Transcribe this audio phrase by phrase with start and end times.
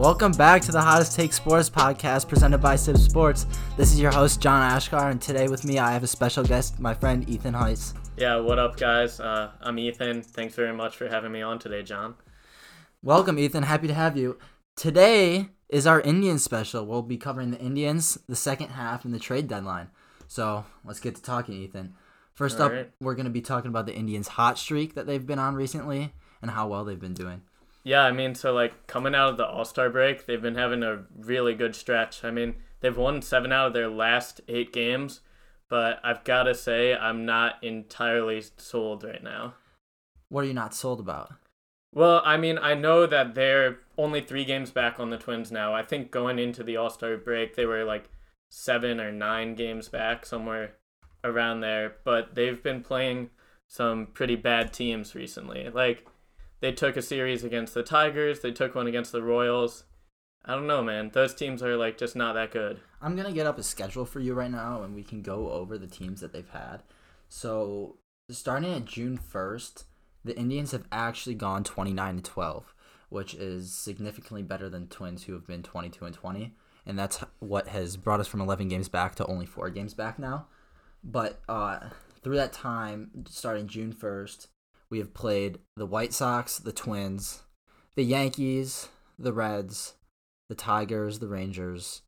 [0.00, 3.46] Welcome back to the Hottest Take Sports podcast presented by CIBB Sports.
[3.76, 6.80] This is your host, John Achkar, and today with me I have a special guest,
[6.80, 7.92] my friend Ethan Heiss.
[8.16, 9.20] Yeah, what up, guys?
[9.20, 10.22] Uh, I'm Ethan.
[10.22, 12.14] Thanks very much for having me on today, John.
[13.02, 13.64] Welcome, Ethan.
[13.64, 14.38] Happy to have you.
[14.74, 16.86] Today is our Indians special.
[16.86, 19.90] We'll be covering the Indians, the second half, and the trade deadline.
[20.28, 21.92] So let's get to talking, Ethan.
[22.32, 22.90] First All up, right.
[23.02, 26.14] we're going to be talking about the Indians' hot streak that they've been on recently
[26.40, 27.42] and how well they've been doing.
[27.82, 30.82] Yeah, I mean, so like coming out of the All Star break, they've been having
[30.82, 32.24] a really good stretch.
[32.24, 35.20] I mean, they've won seven out of their last eight games,
[35.68, 39.54] but I've got to say, I'm not entirely sold right now.
[40.28, 41.32] What are you not sold about?
[41.92, 45.74] Well, I mean, I know that they're only three games back on the Twins now.
[45.74, 48.10] I think going into the All Star break, they were like
[48.50, 50.74] seven or nine games back, somewhere
[51.24, 51.96] around there.
[52.04, 53.30] But they've been playing
[53.66, 55.68] some pretty bad teams recently.
[55.70, 56.06] Like,
[56.60, 59.84] they took a series against the Tigers, they took one against the Royals.
[60.44, 61.10] I don't know, man.
[61.12, 62.80] Those teams are like just not that good.
[63.02, 65.76] I'm gonna get up a schedule for you right now, and we can go over
[65.76, 66.82] the teams that they've had.
[67.28, 67.96] So
[68.30, 69.84] starting at June first,
[70.24, 72.74] the Indians have actually gone 29 to 12,
[73.08, 76.54] which is significantly better than Twins, who have been 22 and 20,
[76.86, 80.18] and that's what has brought us from 11 games back to only four games back
[80.18, 80.46] now.
[81.02, 81.90] But uh,
[82.22, 84.48] through that time, starting June 1st,
[84.90, 87.42] we have played the White Sox, the Twins,
[87.96, 88.88] the Yankees,
[89.18, 89.94] the Reds,
[90.48, 92.02] the Tigers, the Rangers,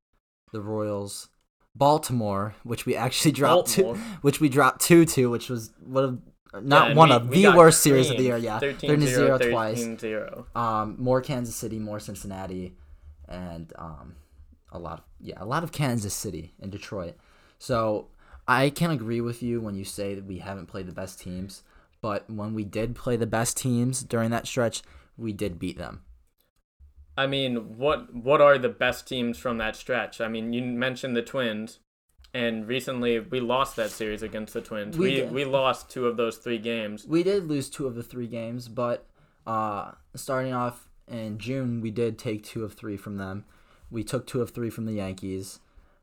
[0.52, 1.28] the Royals,
[1.75, 4.06] Baltimore, which we actually dropped two, Baltimore.
[4.22, 6.19] which we dropped two to, which was one of
[6.64, 8.36] not Yeah, one we- of we the worst series of the year.
[8.36, 9.78] Yeah, 13 13 0 0 twice.
[9.78, 10.47] 13 0.
[10.55, 12.75] Um, more Kansas City, more Cincinnati,
[13.27, 14.16] and um,
[14.70, 17.14] a lot of yeah, a lot of Kansas City and Detroit.
[17.58, 18.08] So
[18.47, 21.62] I can agree with you when you say that we haven't played the best teams,
[22.03, 24.82] but when we did play the best teams during that stretch,
[25.16, 26.03] we did beat them.
[27.16, 30.21] I mean, what what are the best teams from that stretch?
[30.21, 31.78] I mean, you mentioned the Twins,
[32.34, 34.99] and recently we lost that series against the Twins.
[34.99, 35.32] We We did.
[35.32, 37.06] we, lost two of those three games.
[37.06, 39.06] We did lose two of the three games, but
[39.47, 43.44] uh, starting off in June, we did take two of three from them.
[43.91, 45.60] We took two of three from the Yankees.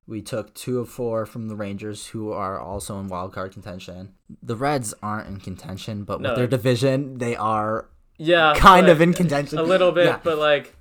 [0.10, 4.16] We took two of four from the Rangers, who are also in wild card contention.
[4.42, 6.30] The Reds aren't in contention, but No.
[6.30, 9.60] with their division, they are Yeah, kind but of in contention.
[9.60, 10.20] a little bit, Yeah.
[10.24, 10.76] but like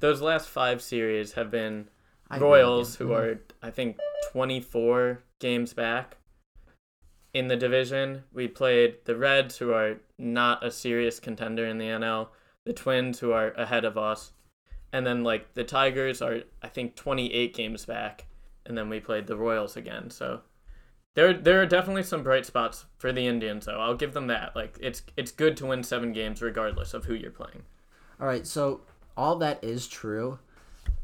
[0.00, 1.88] those last five series have been
[2.38, 3.16] Royals, who Mhm.
[3.16, 3.98] are I think
[4.32, 6.16] twenty four games back
[7.32, 8.24] in the division.
[8.32, 12.32] We played the Reds, who are not a serious contender in the NL.
[12.64, 14.32] The Twins, who are ahead of us,
[14.92, 18.26] and then like the Tigers are I think twenty eight games back,
[18.66, 20.10] and then we played the Royals again.
[20.10, 20.40] So.
[21.14, 23.78] There, there are definitely some bright spots for the Indians, though.
[23.78, 24.56] I'll give them that.
[24.56, 27.62] Like, it's it's good to win seven games regardless of who you're playing.
[28.20, 28.80] All right, so
[29.16, 30.38] all that is true,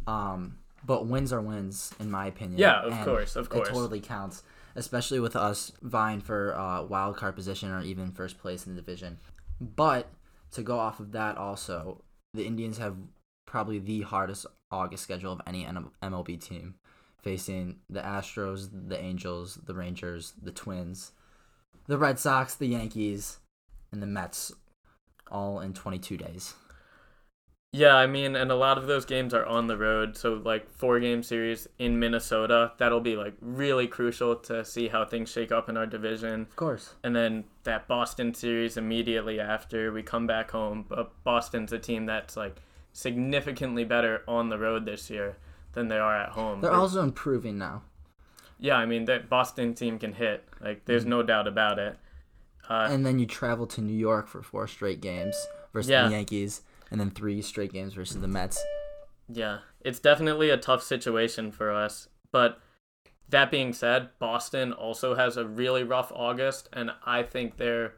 [0.06, 2.58] um, but wins are wins in my opinion.
[2.58, 3.68] Yeah, of and course, of course.
[3.68, 4.42] It totally counts,
[4.76, 8.80] especially with us vying for uh, wild card position or even first place in the
[8.80, 9.18] division.
[9.60, 10.08] But
[10.52, 12.02] to go off of that, also
[12.34, 12.96] the Indians have
[13.46, 15.64] probably the hardest August schedule of any
[16.02, 16.76] MLB team,
[17.22, 21.12] facing the Astros, the Angels, the Rangers, the Twins,
[21.86, 23.38] the Red Sox, the Yankees,
[23.92, 24.52] and the Mets,
[25.30, 26.54] all in 22 days.
[27.72, 30.16] Yeah, I mean, and a lot of those games are on the road.
[30.16, 35.04] So, like, four game series in Minnesota, that'll be, like, really crucial to see how
[35.04, 36.42] things shake up in our division.
[36.42, 36.94] Of course.
[37.04, 40.84] And then that Boston series immediately after we come back home.
[40.88, 42.56] But Boston's a team that's, like,
[42.92, 45.36] significantly better on the road this year
[45.72, 46.60] than they are at home.
[46.60, 47.82] They're But- also improving now.
[48.58, 50.44] yeah, I mean, that Boston team can hit.
[50.60, 51.98] Like, there's no doubt about it.
[52.68, 55.34] Uh, And then you travel to New York for four straight games
[55.72, 56.06] versus Yeah.
[56.06, 58.62] the Yankees, and then three straight games versus the Mets.
[59.28, 62.08] Yeah, it's definitely a tough situation for us.
[62.32, 62.60] But
[63.28, 67.94] that being said, Boston also has a really rough August, and I think they're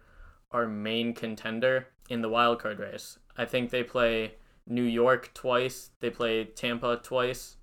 [0.51, 3.19] our main contender in the wild card race.
[3.37, 4.35] I think they play
[4.67, 7.57] New York twice, they play Tampa twice,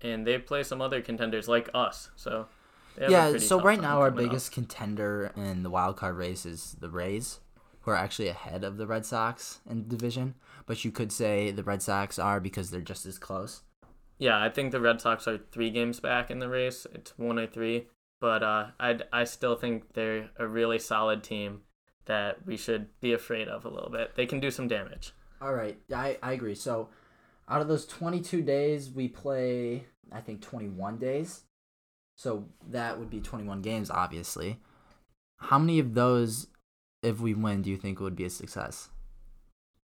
[0.00, 2.10] and they play some other contenders like us.
[2.16, 2.46] So
[2.96, 4.30] they have a Yeah, so right now our coming up.
[4.30, 7.40] biggest contender in the wild card race is the Rays,
[7.82, 10.34] who are actually ahead of the Red Sox in the division.
[10.66, 13.62] But you could say the Red Sox are because they're just as close.
[14.18, 16.86] Yeah, I think the Red Sox are three games back in the race.
[16.94, 17.88] It's one or three,
[18.20, 21.62] but uh, I I still think they're a really solid team
[22.06, 24.14] that we should be afraid of a little bit.
[24.14, 25.12] They can do some damage.
[25.40, 26.54] All right, I, I agree.
[26.54, 26.88] So
[27.48, 31.42] out of those 22 days, we play, I think, 21 days.
[32.16, 34.60] So that would be 21 games, obviously.
[35.38, 36.46] How many of those,
[37.02, 38.88] if we win, do you think would be a success?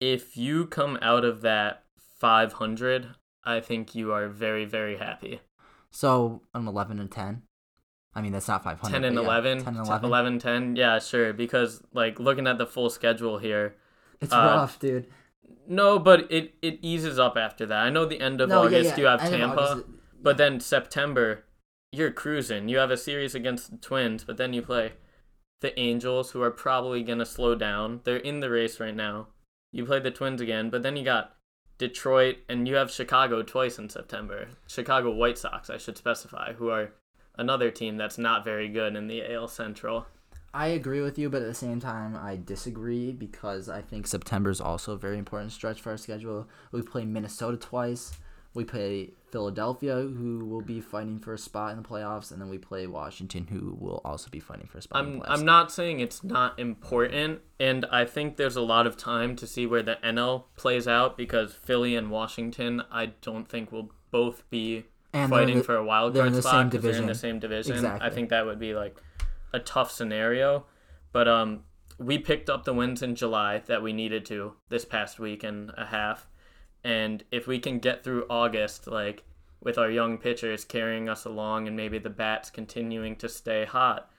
[0.00, 1.84] If you come out of that
[2.18, 3.08] 500,
[3.44, 5.40] I think you are very, very happy.
[5.90, 7.42] So an eleven and ten.
[8.16, 9.00] I mean that's not five hundred.
[9.00, 10.04] 10 and 11, 10 and 11.
[10.06, 10.38] 11.
[10.38, 10.76] 10.
[10.76, 11.32] Yeah, sure.
[11.32, 13.76] Because, like, looking at the full schedule here,
[14.20, 15.08] It's Uh, rough, dude.
[15.68, 17.78] No, but it, it eases up after that.
[17.78, 19.86] I know the end of No, August yeah, you have end Tampa, August-
[20.22, 21.44] but then September,
[21.92, 22.68] you're cruising.
[22.68, 24.92] You have a series against the Twins, but then you play
[25.60, 28.00] the Angels, who are probably going to slow down.
[28.04, 29.28] They're in the race right now.
[29.72, 31.36] You play the Twins again, but then you got
[31.78, 34.48] Detroit, and you have Chicago twice in September.
[34.66, 36.92] Chicago White Sox, I should specify, who are
[37.36, 40.06] another team that's not very good in the AL Central.
[40.54, 44.50] I agree with you, but at the same time, I disagree because I think September
[44.50, 46.48] is also a very important stretch for our schedule.
[46.70, 48.12] We play Minnesota twice.
[48.54, 52.48] We play Philadelphia, who will be fighting for a spot in the playoffs, and then
[52.48, 55.30] we play Washington, who will also be fighting for a spot I'm the playoffs.
[55.30, 59.48] I'm not saying it's not important, and I think there's a lot of time to
[59.48, 64.48] see where the NL plays out because Philly and Washington, I don't think will both
[64.50, 67.74] be And fighting the- for a wild card spot they're in the same division.
[67.74, 68.06] Exactly.
[68.06, 68.96] I think that would be like
[69.54, 70.66] a tough scenario,
[71.12, 71.62] but um,
[71.98, 75.70] we picked up the wins in July that we needed to this past week and
[75.76, 76.26] a half,
[76.82, 79.22] and if we can get through August, like
[79.60, 84.10] with our young pitchers carrying us along and maybe the bats continuing to stay hot,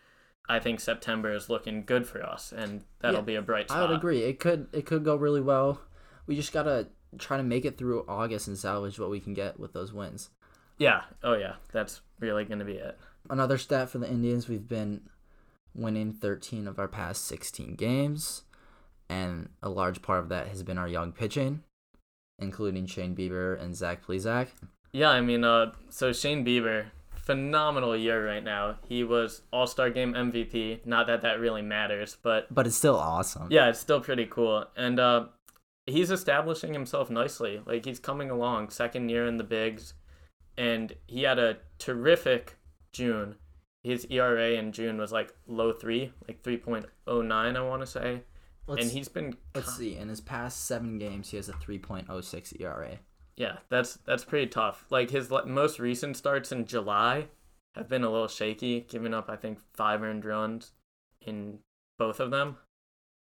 [0.47, 3.83] I think September is looking good for us, and that'll Yeah, be a bright spot.
[3.83, 4.23] I would agree.
[4.23, 5.81] It could it could go really well.
[6.27, 6.87] We just gotta
[7.19, 10.29] try to make it through August and salvage what we can get with those wins.
[10.77, 11.01] Yeah.
[11.23, 11.55] Oh yeah.
[11.71, 12.97] That's really gonna be it.
[13.29, 15.01] Another stat for the Indians: we've been
[15.75, 18.43] winning 13 of our past 16 games,
[19.09, 21.63] and a large part of that has been our young pitching,
[22.39, 24.47] including Shane Bieber and Zach Plesac.
[24.91, 28.77] Yeah, I mean, uh, so Shane Bieber, phenomenal year right now.
[28.87, 30.85] He was All Star Game MVP.
[30.85, 33.47] Not that that really matters, but But it's still awesome.
[33.51, 34.65] yeah, it's still pretty cool.
[34.77, 35.25] And uh,
[35.85, 37.61] he's establishing himself nicely.
[37.65, 39.95] Like he's coming along, second year in the bigs,
[40.57, 42.55] and he had a terrific
[42.93, 43.35] June.
[43.85, 47.81] His ERA in June was like low three, like three point oh nine, I want
[47.83, 48.23] to say.
[48.67, 49.95] Let's, and he's been let's see.
[49.95, 52.97] In his past seven games, he has a 3.06 ERA.
[53.37, 54.85] Yeah, that's that's pretty tough.
[54.89, 57.27] Like his most recent starts in July
[57.75, 60.71] have been a little shaky, giving up I think five earned runs
[61.21, 61.59] in
[61.99, 62.57] both of them.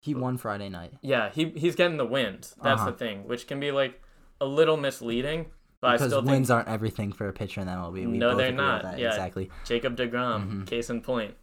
[0.01, 0.93] He won Friday night.
[1.01, 2.55] Yeah, he he's getting the wins.
[2.63, 2.91] That's Uh-huh.
[2.91, 4.01] the thing, which can be like
[4.39, 5.47] a little misleading.
[5.79, 7.93] But I because still wins think aren't everything for a pitcher in the MLB.
[7.93, 8.81] We No, both they're not.
[8.83, 8.99] That.
[8.99, 9.09] Yeah.
[9.09, 9.51] Exactly.
[9.65, 10.67] Jacob deGrom, Mhm.
[10.67, 11.35] case in point.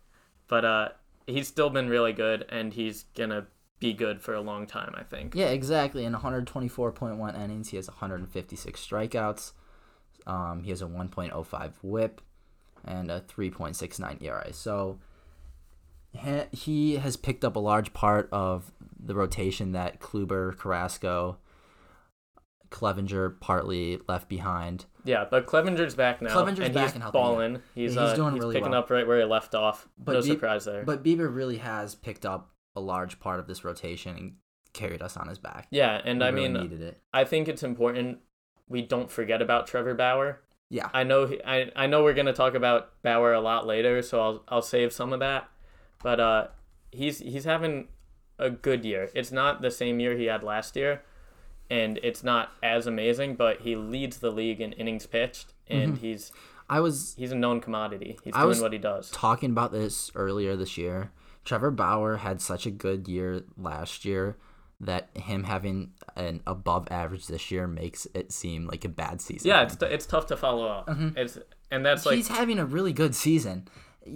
[0.48, 0.88] But uh,
[1.26, 3.46] he's still been really good, and he's gonna
[3.80, 4.92] be good for a long time.
[4.96, 5.34] I think.
[5.34, 6.04] Yeah, exactly.
[6.04, 9.52] In 124.1 innings, he has 156 strikeouts.
[10.26, 12.20] Um, he has a 1.05 WHIP
[12.84, 14.52] and a 3.69 ERA.
[14.52, 14.98] So
[16.52, 21.38] he has picked up a large part of the rotation that Kluber, Carrasco,
[22.70, 24.86] Clevenger partly left behind.
[25.04, 27.24] Yeah, but Clevenger's back now, Clevenger's and back he's and healthy, yeah.
[27.24, 27.62] balling.
[27.74, 28.80] He's Yeah, he's uh, doing he's really picking well.
[28.80, 29.88] up right where he left off.
[29.98, 30.84] But no Be- surprise there.
[30.84, 34.32] But Bieber really has picked up a large part of this rotation and
[34.72, 35.68] carried us on his back.
[35.70, 37.00] Yeah, and We I really mean, needed it.
[37.12, 38.18] I think it's important
[38.68, 40.40] we don't forget about Trevor Bauer.
[40.70, 40.88] Yeah.
[40.92, 44.20] I know he, I I know we're gonna talk about Bauer a lot later, so
[44.20, 45.48] I'll I'll save some of that.
[46.02, 46.46] But uh,
[46.90, 47.88] he's he's having
[48.38, 49.10] a good year.
[49.14, 51.02] It's not the same year he had last year,
[51.70, 56.06] and it's not as amazing, but he leads the league in innings pitched, and mm-hmm.
[56.06, 56.32] he's
[56.68, 58.18] I was he's a known commodity.
[58.24, 59.10] He's I doing what he does.
[59.10, 61.10] talking about this earlier this year.
[61.44, 64.38] Trevor Bauer had such a good year last year
[64.80, 69.48] that him having an above average this year makes it seem like a bad season.
[69.48, 70.88] Yeah, it's t- it's tough to follow up.
[70.88, 71.18] Mm-hmm.
[71.18, 71.38] It's
[71.70, 73.68] and that's like he's having a really good season.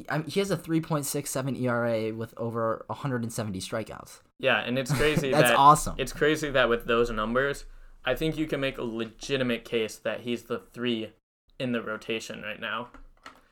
[0.09, 4.21] I mean, he has a 3.67 ERA with over 170 strikeouts.
[4.39, 5.95] yeah, and it's crazy That's that awesome.
[5.99, 7.65] It's crazy that with those numbers,
[8.05, 11.13] I think you can make a legitimate case that he's the three
[11.59, 12.89] in the rotation right now.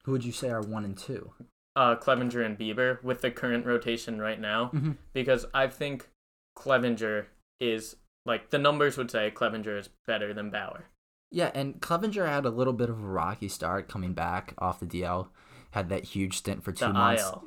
[0.05, 1.33] Who would you say are one and two?
[1.75, 4.97] Uh, Clevenger and Bieber with the current rotation right now, Mhm.
[5.13, 6.09] because I think
[6.55, 7.29] Clevenger
[7.61, 10.85] is like the numbers would say Clevenger is better than Bauer.
[11.31, 14.87] Yeah, and Clevenger had a little bit of a rocky start coming back off the
[14.87, 15.29] DL.
[15.77, 17.23] Had that huge stint for two The months.
[17.23, 17.45] IL.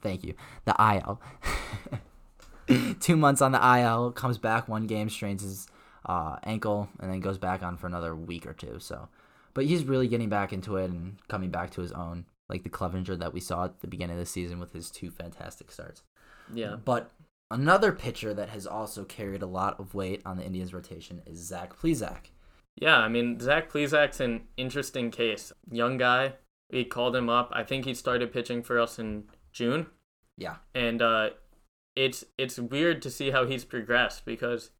[0.00, 0.34] Thank you.
[0.66, 1.20] The IL.
[3.00, 5.66] Two months on the IL, comes back one game, strains his
[6.04, 8.78] uh, ankle, and then goes back on for another week or two.
[8.78, 9.08] So,
[9.52, 12.68] but he's really getting back into it and coming back to his own, like the
[12.68, 16.02] Clevenger that we saw at the beginning of the season with his two fantastic starts.
[16.54, 16.76] Yeah.
[16.84, 17.10] But
[17.50, 21.38] another pitcher that has also carried a lot of weight on the Indians' rotation is
[21.38, 22.30] Zach Plesac.
[22.76, 25.52] Yeah, I mean Zach Plesac's an interesting case.
[25.70, 26.34] Young guy.
[26.70, 27.50] We called him up.
[27.52, 29.86] I think he started pitching for us in June.
[30.38, 30.56] Yeah.
[30.74, 31.30] and uh,
[31.94, 34.70] it's it's weird to see how he's progressed because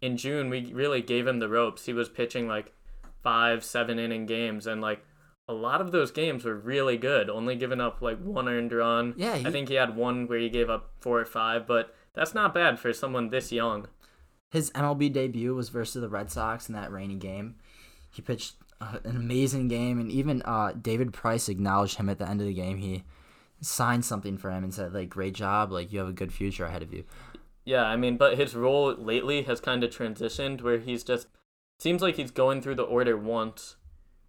[0.00, 1.86] in June we really gave him the ropes.
[1.86, 2.72] He was pitching like
[3.22, 5.04] five, seven inning games, and like
[5.46, 7.30] a lot of those games were really good.
[7.30, 9.14] Only giving up like one earned run.
[9.16, 11.94] Yeah, he- I think he had one where he gave up four or five, but
[12.14, 13.86] that's not bad for someone this young.
[14.50, 17.56] His MLB debut was versus the Red Sox in that rainy game.
[18.10, 22.28] He pitched uh, an amazing game, and even uh, David Price acknowledged him at the
[22.28, 22.78] end of the game.
[22.78, 23.04] He
[23.60, 25.72] signed something for him and said, "Like, great job.
[25.72, 27.04] Like, you have a good future ahead of you."
[27.64, 31.28] Yeah, I mean, but his role lately has kind of transitioned where he's just
[31.78, 33.76] seems like he's going through the order once,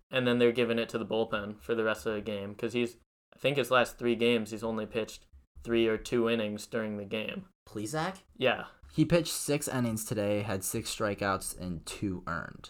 [0.09, 2.73] and then they're giving it to the bullpen for the rest of the game because
[2.73, 2.97] he's
[3.35, 5.25] I think his last three games he's only pitched
[5.63, 7.45] three or two innings during the game.
[7.67, 8.17] Plesac?
[8.37, 12.69] Yeah, He pitched six innings today, had six strikeouts and two earned.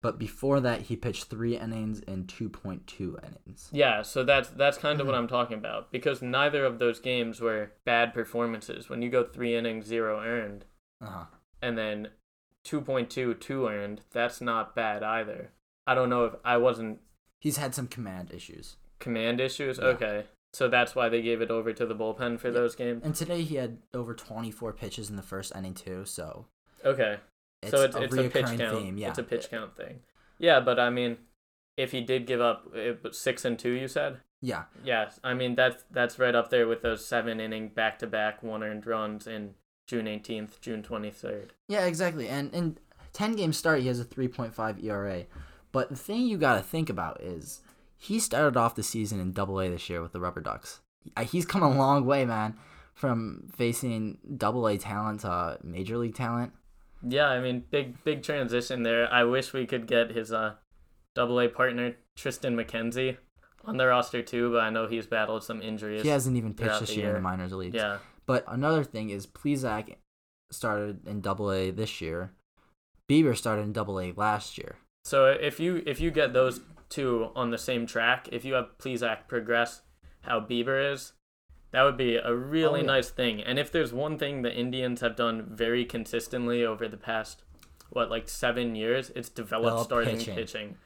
[0.00, 3.68] But before that, he pitched three innings and 2.2 innings.
[3.72, 4.02] yeah.
[4.02, 7.72] So that's that's kind of what I'm talking about because neither of those games were
[7.84, 8.88] bad performances.
[8.88, 10.64] When you go three innings, zero earned,
[11.00, 11.24] Uh-huh.
[11.60, 12.08] and then
[12.64, 15.50] 2.2 two earned, that's not bad either.
[15.86, 17.00] I don't know if I wasn't
[17.40, 18.76] He's had some command issues.
[19.00, 19.78] Command issues?
[19.78, 19.84] Yeah.
[19.86, 20.26] Okay.
[20.52, 22.54] So that's why they gave it over to the bullpen for Yeah.
[22.54, 23.02] those games?
[23.04, 26.04] And today he had over 24 pitches in the first inning, too.
[26.04, 26.46] So
[26.84, 27.18] Okay.
[27.62, 28.78] It's, so it's, a it's a pitch count.
[28.78, 28.98] theme.
[28.98, 29.08] Yeah.
[29.08, 30.00] It's a pitch count thing.
[30.38, 31.18] Yeah, but I mean,
[31.76, 34.18] if he did give up it, was six and two, you said?
[34.40, 34.64] Yeah.
[34.84, 35.18] Yes.
[35.24, 38.62] I mean, that's, that's right up there with those seven inning back to back one
[38.62, 39.54] earned runs in
[39.86, 41.50] June 18th, June 23rd.
[41.66, 42.28] Yeah, exactly.
[42.28, 42.78] And in
[43.14, 45.24] 10 game start, he has a 3.5 ERA.
[45.72, 47.62] But the thing you got to think about is
[47.96, 50.80] he started off the season in double A this year with the Rubber Ducks.
[51.26, 52.56] He's come a long way, man,
[52.94, 56.52] from facing double A talent to major league talent.
[57.06, 59.12] Yeah, I mean, big big transition there.
[59.12, 60.54] I wish we could get his uh,
[61.14, 63.16] double A partner Triston McKenzie
[63.64, 66.02] on the roster too, but I know he's battled some injuries.
[66.02, 67.74] He hasn't even pitched this the year in the minors leagues.
[67.74, 69.96] Yeah, But another thing is Plesac
[70.50, 72.32] started in double A this year.
[73.08, 74.76] Bieber started in double A last year.
[75.04, 78.76] So if you if you get those two on the same track, if you have
[78.78, 79.82] Plesac progress
[80.22, 81.12] how Bieber is,
[81.70, 82.86] that would be a really Oh, yeah.
[82.86, 83.42] nice thing.
[83.42, 87.42] And if there's one thing the Indians have done very consistently over the past
[87.90, 90.34] what like seven years, it's developed Develop starting pitching.
[90.34, 90.76] pitching.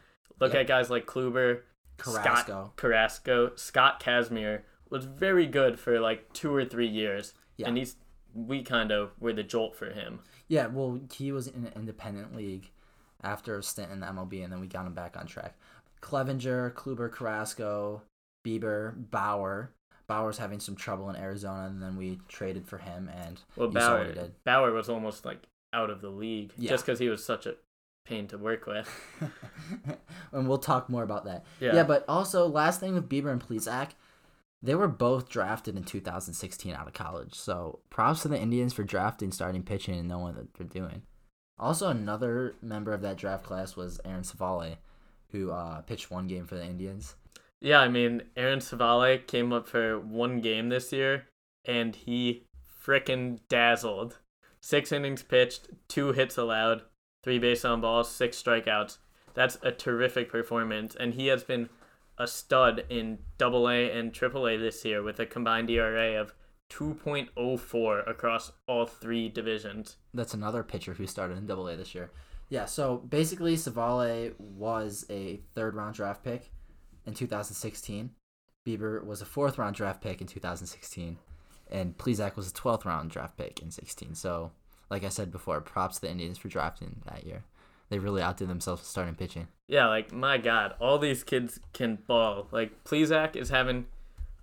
[0.41, 1.63] Look at guys like Kluber,
[1.99, 2.33] Carrasco.
[2.43, 7.69] Scott Carrasco, Scott Kazmir was very good for like two or three years, Yeah.
[7.69, 7.97] and he's
[8.35, 10.21] we kind of were the jolt for him.
[10.49, 12.71] Yeah, well, he was in an independent league
[13.23, 15.55] after a stint in the MLB, and then we got him back on track.
[16.01, 18.03] Clevenger, Kluber, Carrasco,
[18.45, 19.71] Bieber, Bauer.
[20.13, 23.81] Bauer's having some trouble in Arizona, and then we traded for him, and Well, you
[23.81, 24.29] saw what Bauer.
[24.45, 25.43] Bauer was almost like
[25.73, 26.71] out of the league Yeah.
[26.71, 27.55] just because he was such a
[28.05, 28.89] pain to work with.
[30.33, 31.45] and we'll talk more about that.
[31.61, 31.75] Yeah.
[31.77, 33.91] Yeah, but also last thing with Bieber and Plesac,
[34.63, 37.35] they were both drafted in 2016 out of college.
[37.35, 41.03] So props to the Indians for drafting starting pitching and knowing what they're doing.
[41.59, 44.77] Also, another member of that draft class was Aaron Civale,
[45.31, 47.15] who uh, pitched one game for the Indians.
[47.63, 51.29] Yeah, I mean, Aaron Civale came up for one game this year,
[51.65, 52.43] and he
[52.85, 54.19] frickin' dazzled.
[54.61, 56.83] Six innings pitched, two hits allowed,
[57.23, 58.99] three base on balls, six strikeouts.
[59.35, 61.69] That's a terrific performance, and he has been
[62.19, 66.35] a stud in Double A and Triple A this year with a combined ERA of
[66.71, 69.99] 2.04 across all three divisions.
[70.13, 72.11] That's another pitcher who started in Double A this year.
[72.49, 76.51] Yeah, so basically, Civale was a third round draft pick
[77.07, 78.11] in 2016.
[78.67, 81.19] Bieber was a fourth round draft pick in 2016,
[81.71, 84.15] and Plesac was a 12th round draft pick in 16.
[84.15, 84.53] So,
[84.91, 87.45] like I said before, props to the Indians for drafting that year.
[87.89, 89.49] They really outdid themselves starting pitching.
[89.69, 92.47] Yeah, like my God, all these kids can ball.
[92.51, 93.87] Like Plesac is having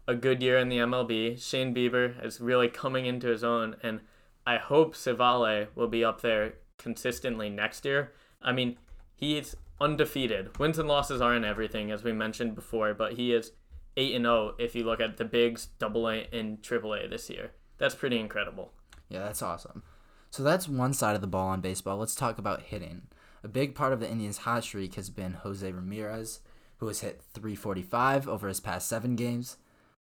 [0.07, 1.41] a good year in the MLB.
[1.41, 4.01] Shane Bieber is really coming into his own, and
[4.45, 8.11] I hope Civale will be up there consistently next year.
[8.41, 8.77] I mean,
[9.15, 10.57] he's undefeated.
[10.57, 13.51] Wins and losses aren't everything, as we mentioned before, but he is
[13.97, 17.29] eight and zero if you look at the bigs, Double A and Triple A this
[17.29, 17.51] year.
[17.77, 18.71] That's pretty incredible.
[19.09, 19.83] Yeah, that's awesome.
[20.31, 21.97] So that's one side of the ball on baseball.
[21.97, 23.03] Let's talk about hitting.
[23.43, 26.41] A big part of the Indians' hot streak has been Jose Ramirez,
[26.77, 29.57] who has hit 345 over his past seven games,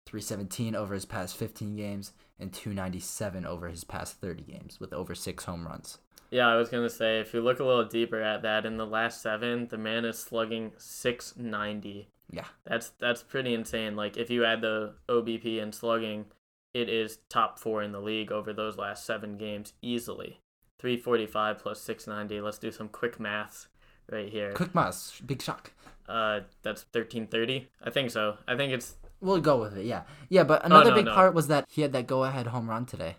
[0.06, 5.14] 317 over his past 15 games, and 297 over his past 30 games, with over
[5.14, 5.98] six home runs.
[6.30, 8.86] Yeah, I was gonna say if you look a little deeper at that, in the
[8.86, 12.08] last seven, the man is slugging six ninety.
[12.30, 12.44] Yeah.
[12.64, 13.96] That's that's pretty insane.
[13.96, 16.26] Like if you add the OBP and slugging,
[16.74, 20.40] it is top four in the league over those last seven games easily.
[20.78, 22.40] Three forty five plus six ninety.
[22.40, 23.68] Let's do some quick maths
[24.10, 24.52] right here.
[24.52, 25.72] Quick mas, big shock.
[26.06, 27.68] Uh, that's thirteen thirty.
[27.82, 28.36] I think so.
[28.46, 30.02] I think it's We'll go with it, yeah.
[30.28, 31.14] Yeah, but another no, big no.
[31.14, 33.16] part was that he had that go ahead home run today.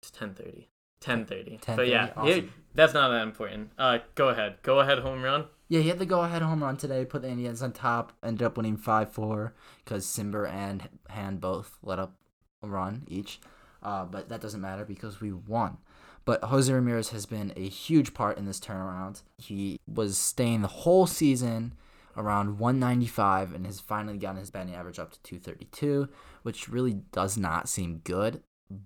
[0.00, 0.68] it's ten thirty.
[1.00, 1.58] Ten thirty.
[1.58, 2.26] 10:30, But yeah, awesome.
[2.42, 3.70] he- that's not that important.
[3.78, 4.56] Uh, go ahead.
[4.62, 5.46] Go ahead home run.
[5.70, 7.04] Yeah, he had the go-ahead home run today.
[7.04, 8.12] Put the Indians on top.
[8.22, 9.52] Ended up winning five four
[9.84, 12.14] because Cimber and Hand both let up
[12.62, 13.38] a run each.
[13.82, 15.76] Uh, but that doesn't matter because we won.
[16.24, 19.22] But Jose Ramirez has been a huge part in this turnaround.
[19.36, 21.74] He was staying the whole season
[22.16, 26.08] around 195 and has finally gotten his batting average up to 232,
[26.42, 28.42] which really does not seem good,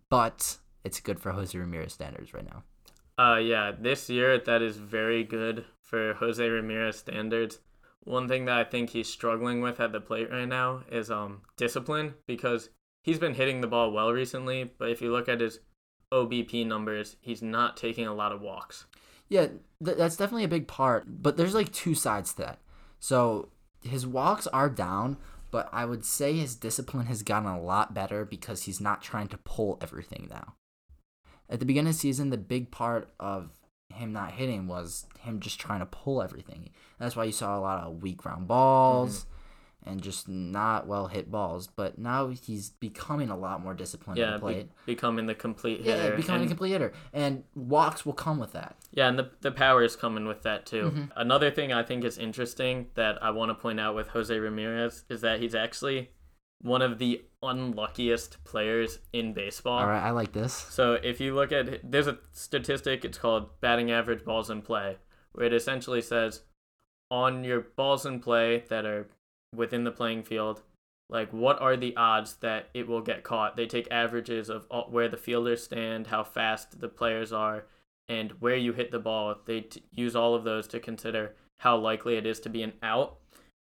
[0.08, 2.62] but it's good for Jose Ramirez standards right now.
[3.18, 7.58] Uh, yeah, this year that is very good for Jose Ramirez standards.
[8.04, 11.42] One thing that I think he's struggling with at the plate right now is um
[11.56, 12.70] discipline because
[13.02, 15.60] he's been hitting the ball well recently, but if you look at his
[16.12, 18.86] OBP numbers, he's not taking a lot of walks.
[19.28, 19.48] Yeah,
[19.84, 22.58] th- that's definitely a big part, but there's like two sides to that.
[22.98, 23.48] So
[23.82, 25.16] his walks are down,
[25.50, 29.28] but I would say his discipline has gotten a lot better because he's not trying
[29.28, 30.54] to pull everything now.
[31.48, 33.50] At the beginning of the season, the big part of
[33.94, 36.70] him not hitting was him just trying to pull everything.
[36.98, 39.26] That's why you saw a lot of weak ground balls
[39.84, 41.66] and just not well hit balls.
[41.66, 46.10] But now he's becoming a lot more disciplined Yeah, the be- becoming the complete hitter.
[46.10, 46.92] yeah, becoming and- a complete hitter.
[47.12, 48.76] And walks will come with that.
[48.92, 50.84] Yeah, and the the power is coming with that too.
[50.84, 51.04] Mm-hmm.
[51.16, 55.04] Another thing I think is interesting that I want to point out with Jose Ramirez
[55.10, 56.10] is that he's actually
[56.62, 59.80] one of the unluckiest players in baseball.
[59.80, 60.52] All right, I like this.
[60.52, 64.96] So if you look at there's a statistic, it's called batting average balls in play,
[65.32, 66.42] where it essentially says
[67.10, 69.08] on your balls in play that are
[69.54, 70.62] within the playing field,
[71.10, 73.56] like what are the odds that it will get caught?
[73.56, 77.66] They take averages of all, where the fielders stand, how fast the players are,
[78.08, 79.36] and where you hit the ball.
[79.44, 82.72] They t- use all of those to consider how likely it is to be an
[82.82, 83.18] out.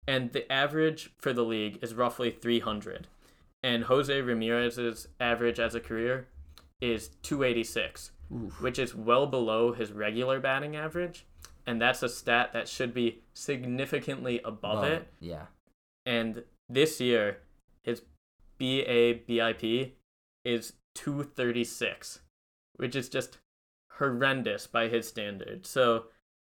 [0.07, 3.09] And the average for the league is roughly 300.
[3.62, 6.29] And Jose Ramirez's average as a career
[6.81, 8.61] is 286, Oof.
[8.61, 11.27] which is well below his regular batting average.
[11.66, 15.09] And that's a stat that should be significantly above it.
[15.20, 15.46] Yeah.
[16.07, 17.38] And this year,
[17.83, 18.03] his
[18.59, 19.92] BABIP
[20.44, 22.20] is 236,
[22.77, 23.38] which is just
[23.92, 25.68] horrendous by his standards.
[25.68, 26.05] So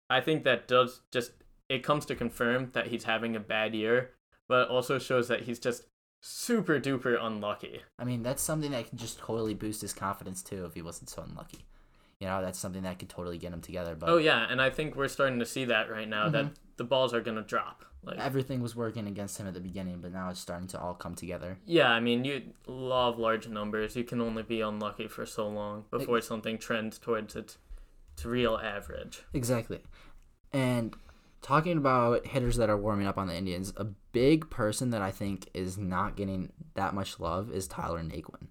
[0.09, 1.31] I think that does just,
[1.69, 4.11] it comes to confirm that he's having a bad year,
[4.49, 5.83] but it also shows that he's just
[6.25, 7.81] super duper unlucky.
[7.99, 11.09] I mean, that's something that can just totally boost his confidence too if he wasn't
[11.09, 11.65] so unlucky.
[12.19, 13.93] You know, that's something that could totally get him together.
[13.93, 14.47] But Oh, yeah.
[14.49, 16.53] And I think we're starting to see that right now that mm-hmm.
[16.77, 17.83] the balls are going to drop.
[18.05, 20.93] Like, everything was working against him at the beginning, but now it's starting to all
[20.93, 21.57] come together.
[21.65, 23.95] Yeah, I mean, you law of large numbers.
[23.95, 27.57] You can only be unlucky for so long before something trends towards its,
[28.13, 29.23] its real average.
[29.33, 29.81] Exactly.
[30.53, 30.95] And
[31.43, 35.11] talking about hitters that are warming up on the Indians, a big person that I
[35.11, 38.47] think is not getting that much love is Tyler Naquin.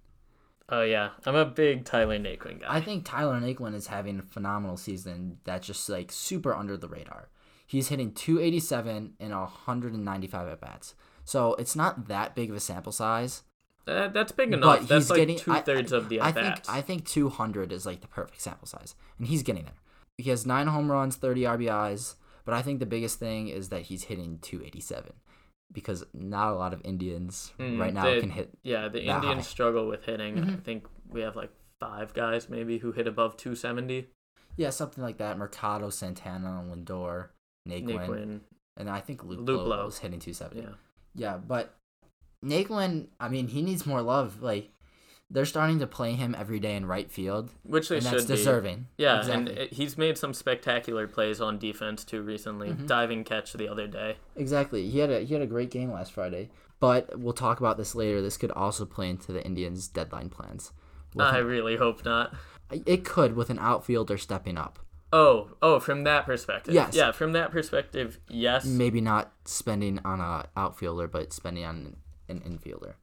[0.68, 2.66] Oh yeah, I'm a big Tyler Naquin guy.
[2.68, 6.88] I think Tyler Naquin is having a phenomenal season that's just like super under the
[6.88, 7.28] radar.
[7.66, 10.94] He's hitting 287 in 195 at bats.
[11.24, 13.42] So it's not that big of a sample size.
[13.86, 14.80] Uh, that's big enough.
[14.80, 16.68] But That's he's like getting two I- thirds of the I at think bats.
[16.68, 19.74] I think 200 is like the perfect sample size, and he's getting there.
[20.18, 23.82] He has nine home runs, 30 RBIs, but I think the biggest thing is that
[23.82, 25.12] he's hitting 287
[25.72, 28.50] because not a lot of Indians Mm, right now they- can hit.
[28.62, 29.32] yeah, the Indians high.
[29.32, 29.40] Mm-hmm.
[29.42, 30.38] struggle with hitting.
[30.44, 31.50] I think we have like
[31.80, 34.08] five guys maybe who hit above 270.
[34.56, 35.38] Yeah, something like that.
[35.38, 37.28] Mercado, Santana, Lindor,
[37.68, 38.40] Naquin, Naquin,
[38.76, 39.66] and I think Luke Luplow.
[39.66, 40.60] Lowe was hitting 270.
[40.60, 40.74] yeah.
[41.14, 41.74] Yeah, but
[42.44, 44.42] Naquin, I mean, he needs more love.
[44.42, 44.70] Like
[45.32, 48.26] they're starting to play him every day in right field, Which they and should that's
[48.26, 48.36] be.
[48.36, 48.86] deserving.
[48.98, 49.38] Yeah, exactly.
[49.38, 52.68] and it, he's made some spectacular plays on defense too recently.
[52.68, 52.86] Mm-hmm.
[52.86, 54.16] Diving catch the other day.
[54.36, 54.88] Exactly.
[54.90, 56.50] He had a he had a great game last Friday.
[56.80, 58.20] But we'll talk about this later.
[58.20, 60.72] This could also play into the Indians' deadline plans.
[61.18, 62.34] I really hope not.
[62.70, 64.78] it could with an outfielder stepping up.
[65.12, 66.72] Oh, oh, from that perspective.
[66.74, 66.94] Yes.
[66.94, 68.64] Yeah, from that perspective, yes.
[68.64, 71.96] Maybe not spending on a outfielder, but spending on
[72.28, 72.94] an infielder.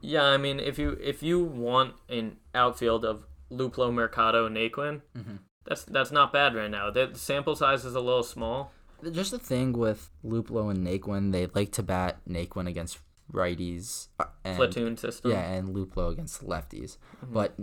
[0.00, 5.02] Yeah, I mean, if you if you want an outfield of Luplow, Mercado, and Naquin,
[5.16, 5.38] Mhm.
[5.64, 6.90] that's that's not bad right now.
[6.90, 8.72] The sample size is a little small.
[9.10, 12.98] Just the thing with Luplow and Naquin, they like to bat Naquin against
[13.32, 15.30] righties uh, and Platoon system.
[15.30, 16.96] yeah, and Luplow against lefties.
[17.22, 17.32] Mm-hmm.
[17.32, 17.54] But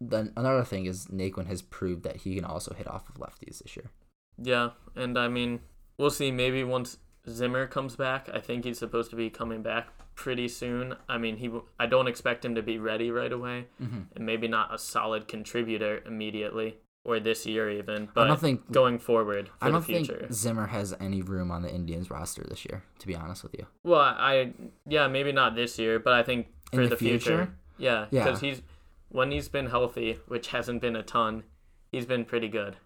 [0.00, 3.58] then another thing is Naquin has proved that he can also hit off of lefties
[3.62, 3.90] this year.
[4.38, 5.60] Yeah, and I mean,
[5.98, 6.30] we'll see.
[6.30, 6.98] Maybe once
[7.28, 10.94] Zimmer comes back, I think he's supposed to be coming back pretty soon.
[11.08, 11.50] I mean, he.
[11.80, 14.06] I don't expect him to be ready right away, Mhm.
[14.14, 18.08] and maybe not a solid contributor immediately or this year even.
[18.14, 20.18] But I don't think going forward for I don't the future.
[20.20, 22.82] think Zimmer has any room on the Indians roster this year.
[22.98, 24.52] To be honest with you, Well, I
[24.86, 27.54] yeah, maybe not this year, but I think In for the the, future, future?
[27.78, 28.24] yeah, Yeah.
[28.24, 28.62] because he's
[29.08, 31.44] when he's been healthy, which hasn't been a ton,
[31.92, 32.76] he's been pretty good.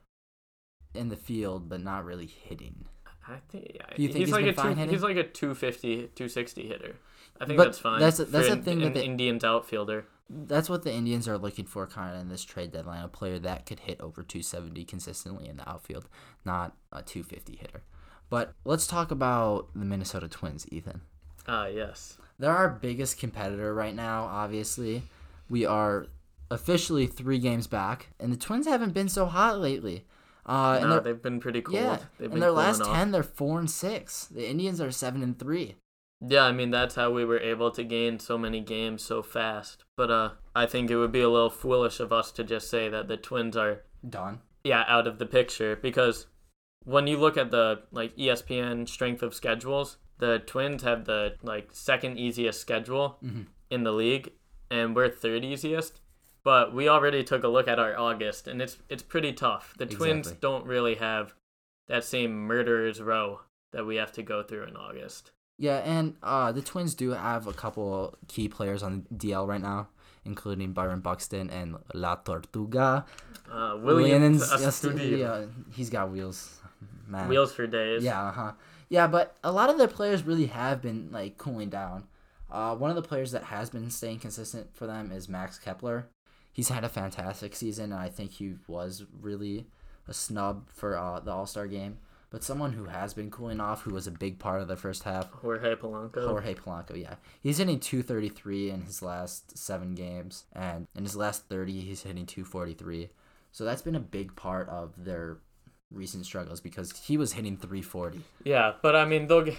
[0.95, 2.87] in the field, but not really hitting.
[3.29, 4.89] I think yeah, You think he's he's like a two, hitting?
[4.89, 6.97] he's like a 250, 260 hitter.
[7.41, 8.01] I think But that's fine.
[8.01, 10.07] that's- that's the an, thing with an the- Indians outfielder.
[10.31, 13.39] That's what the Indians are looking for kind of in this trade deadline a player
[13.39, 16.09] that could hit over 270 consistently in the outfield,
[16.45, 17.83] not a 250 hitter.
[18.29, 21.01] But let's talk about the Minnesota Twins, Ethan.
[21.47, 22.19] Ah, yes.
[22.39, 25.05] They're our biggest competitor right now, obviously.
[25.49, 26.07] We are
[26.51, 30.05] officially three games back, and the Twins haven't been so hot lately.
[30.49, 31.77] Uh, no, they've been pretty cold.
[31.79, 32.97] yeah, they've in their last off.
[32.97, 34.25] 10, they're 4 and 6.
[34.27, 35.77] The Indians are 7 and 3.
[36.27, 39.85] Yeah, I mean that's how we were able to gain so many games so fast.
[39.97, 42.89] But uh, I think it would be a little foolish of us to just say
[42.89, 44.41] that the Twins are Done.
[44.65, 46.27] yeah out of the picture because
[46.85, 51.69] when you look at the like ESPN strength of schedules, the Twins have the like
[51.73, 53.47] second easiest schedule Mhm.
[53.71, 54.33] in the league,
[54.71, 56.01] and we're third easiest.
[56.45, 59.75] But we already took a look at our August, and it's it's pretty tough.
[59.79, 61.35] The Twins don't really have
[61.89, 63.41] that same murderer's row
[63.73, 65.33] that we have to go through in August.
[65.59, 69.61] Yeah, and uh, the Twins do have a couple key players on the DL right
[69.61, 69.89] now,
[70.25, 73.05] including Byron Buxton and La Tortuga.
[73.51, 74.85] Uh, Williams Williams,
[75.19, 76.61] yeah, he's got wheels,
[77.09, 77.29] man.
[77.29, 78.05] Wheels for days.
[78.05, 78.53] Yeah, uh-huh.
[78.89, 82.07] Yeah, but a lot of their players really have been like cooling down.
[82.51, 86.09] Uh, one of the players that has been staying consistent for them is Max Kepler.
[86.59, 89.69] He's had a fantastic season, and I think he was really
[90.09, 91.99] a snub for uh, the All Star game.
[92.31, 95.05] But someone who has been cooling off, who was a big part of the first
[95.05, 96.27] half, Jorge Polanco.
[96.27, 97.15] Jorge Polanco, yeah.
[97.41, 102.27] He's hitting 233 in his last seven games, and in his last 30, he's hitting
[102.27, 103.11] 243.
[103.53, 105.39] So that's been a big part of their
[105.93, 108.23] recent struggles because he was hitting 340.
[108.43, 109.45] Yeah, but I mean, they'll.
[109.45, 109.57] G-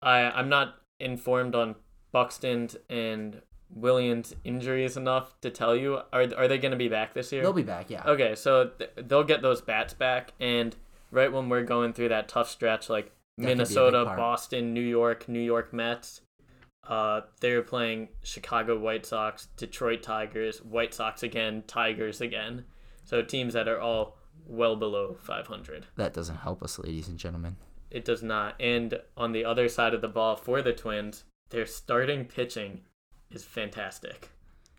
[0.00, 1.74] I I'm not informed on
[2.12, 3.42] Buxton and
[3.74, 6.00] Williams injuries enough to tell you.
[6.12, 7.42] Are are they going to be back this year?
[7.42, 8.02] They'll be back, yeah.
[8.04, 10.74] Okay, so th- they'll get those bats back, and
[11.10, 14.04] right when we're going through that tough stretch, like That could be a big Minnesota.
[14.04, 16.20] Boston, New York, New York Mets,
[16.88, 22.64] uh, they're playing Chicago White Sox, Detroit Tigers, White Sox again, Tigers again.
[23.04, 25.86] So teams that are all well below 500.
[25.96, 27.56] That doesn't help us, ladies and gentlemen.
[27.90, 28.54] It does not.
[28.60, 32.82] And on the other side of the ball for the Twins, their starting pitching
[33.30, 34.30] is fantastic.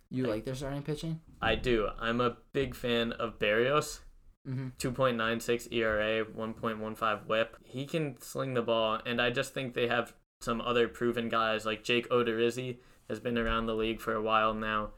[0.10, 1.22] You like their starting pitching?
[1.42, 1.88] I do.
[2.00, 4.00] I'm a big fan of Berrios.
[4.48, 4.70] Mm-hmm.
[4.80, 7.58] 2.96 ERA, 1.15 whip.
[7.64, 11.66] He can sling the ball, and I just think they have some other proven guys
[11.66, 14.90] like Jake Odorizzi has been around the league for a while now,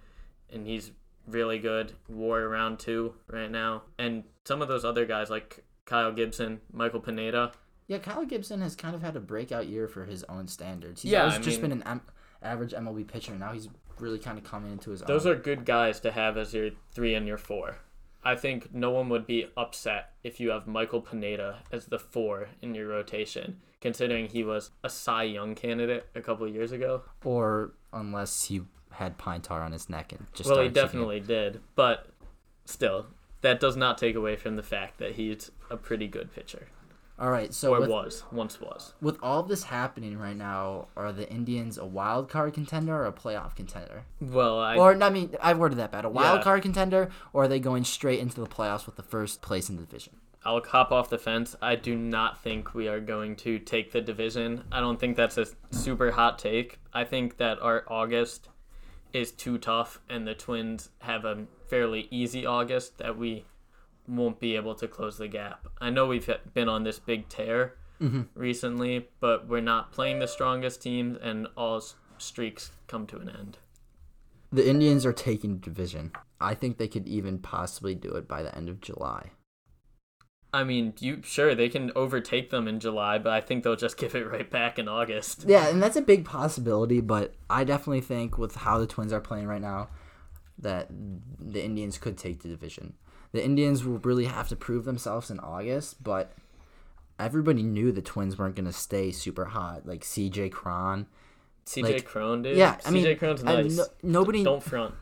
[0.51, 0.91] and he's
[1.27, 1.93] really good.
[2.07, 7.01] War around two right now, and some of those other guys like Kyle Gibson, Michael
[7.01, 7.51] Pineda.
[7.87, 11.01] Yeah, Kyle Gibson has kind of had a breakout year for his own standards.
[11.01, 11.83] He's Yeah, I just mean- been an
[12.43, 13.33] average MLB pitcher.
[13.35, 15.07] Now he's really kind of coming into his own.
[15.07, 15.33] Those own.
[15.33, 17.77] are good guys to have as your three and your four.
[18.25, 22.47] I think no one would be upset if you have Michael Pineda as the four
[22.61, 27.03] in your rotation, considering he was a Cy Young candidate a couple years ago.
[27.25, 30.81] or unless he had pine tar on his neck and just well, he started kicking
[30.81, 30.85] it.
[30.85, 32.07] definitely did, but
[32.65, 33.07] still,
[33.41, 36.67] that does not take away from the fact that he's a pretty good pitcher,
[37.19, 38.93] All right, so or with, was once was.
[38.99, 43.11] with all this happening right now, are the Indians a wild card contender or a
[43.11, 44.05] playoff contender?
[44.19, 46.05] Well, I or I mean, I've worded that bad.
[46.05, 46.43] A wild Yeah.
[46.43, 49.75] card contender, or are they going straight into the playoffs with the first place in
[49.75, 50.15] the division?
[50.45, 51.55] I'll hop off the fence.
[51.61, 54.63] I do not think we are going to take the division.
[54.71, 56.79] I don't think that's a super hot take.
[56.93, 58.49] I think that our August
[59.13, 63.45] is too tough, and the Twins have a fairly easy August that we
[64.07, 65.67] won't be able to close the gap.
[65.79, 68.23] I know we've been on this big tear mm-hmm.
[68.35, 71.83] recently, but we're not playing the strongest teams, and all
[72.17, 73.57] streaks come to an end.
[74.51, 76.11] The Indians are taking the division.
[76.39, 79.31] I think they could even possibly do it by the end of July.
[80.53, 83.97] I mean, you sure they can overtake them in July, but I think they'll just
[84.03, 85.45] give it right back in August.
[85.47, 89.21] Yeah, and that's a big possibility, but I definitely think with how the Twins are
[89.21, 89.89] playing right now,
[90.59, 92.93] that the Indians could take the division.
[93.33, 96.33] The Indians will really have to prove themselves in August, but
[97.19, 99.85] everybody knew the Twins weren't going to stay super hot.
[99.85, 101.07] Like CJ Cron.
[101.65, 102.57] CJ Like, Cron, dude.
[102.57, 103.77] Yeah, I mean, CJ Cron's I- nice.
[103.77, 104.93] no- nobody, Don't front.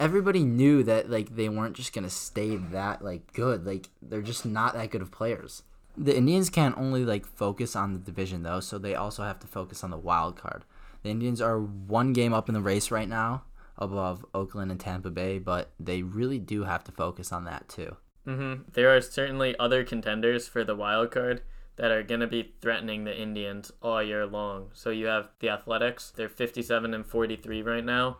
[0.00, 3.66] everybody knew that like they weren't just gonna stay that like good.
[3.66, 5.62] Like they're just not that good of players.
[5.96, 9.46] The Indians can't only like focus on the division though, so they also have to
[9.48, 10.64] focus on the wild card.
[11.02, 13.42] The Indians are one game up in the race right now,
[13.78, 17.96] above Oakland and Tampa Bay, but they really do have to focus on that too.
[18.24, 21.42] hmm There are certainly other contenders for the wild card
[21.76, 24.70] that are going to be threatening the Indians all year long.
[24.72, 26.12] So you have the Athletics.
[26.14, 28.18] They're 57 and 43 right now.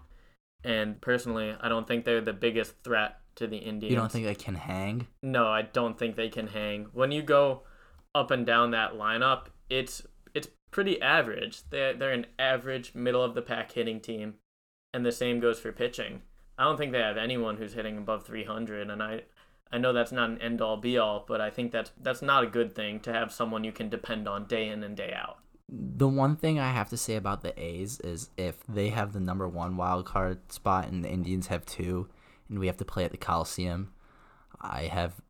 [0.64, 3.90] And personally, I don't think they're the biggest threat to the Indians.
[3.90, 5.06] You don't think they can hang?
[5.22, 6.86] No, I don't think they can hang.
[6.92, 7.62] When you go
[8.14, 10.02] up and down that lineup, it's
[10.34, 11.62] it's pretty average.
[11.70, 14.34] They're they're an average middle of the pack hitting team,
[14.92, 16.22] and the same goes for pitching.
[16.56, 19.22] I don't think they have anyone who's hitting above 300, and I
[19.70, 22.44] I know that's not an end all be all, but I think that's that's not
[22.44, 25.38] a good thing to have someone you can depend on day in and day out.
[25.68, 29.20] The one thing I have to say about the A's is if they have the
[29.20, 32.08] number one wild card spot and the Indians have two,
[32.48, 33.92] and we have to play at the Coliseum,
[34.60, 35.20] I have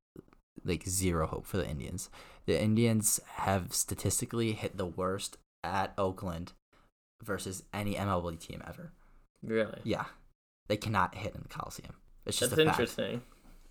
[0.64, 2.08] like zero hope for the Indians.
[2.46, 6.52] The Indians have statistically hit the worst at Oakland
[7.22, 8.92] versus any MLB team ever.
[9.42, 9.80] Really?
[9.84, 10.04] Yeah,
[10.68, 11.94] they cannot hit in the Coliseum.
[12.26, 13.22] It's just That's interesting.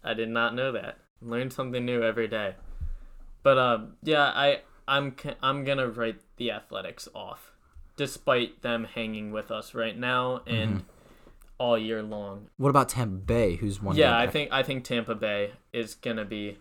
[0.03, 0.97] I did not know that.
[1.21, 2.55] Learn something new every day.
[3.43, 7.51] But um, yeah, I I'm I'm gonna write the Athletics off,
[7.95, 10.83] despite them hanging with us right now and Mm-hmm.
[11.59, 12.49] all year long.
[12.57, 13.95] What about Tampa Bay, who's one?
[13.95, 14.33] yeah, I back?
[14.33, 16.57] think I think Tampa Bay is gonna be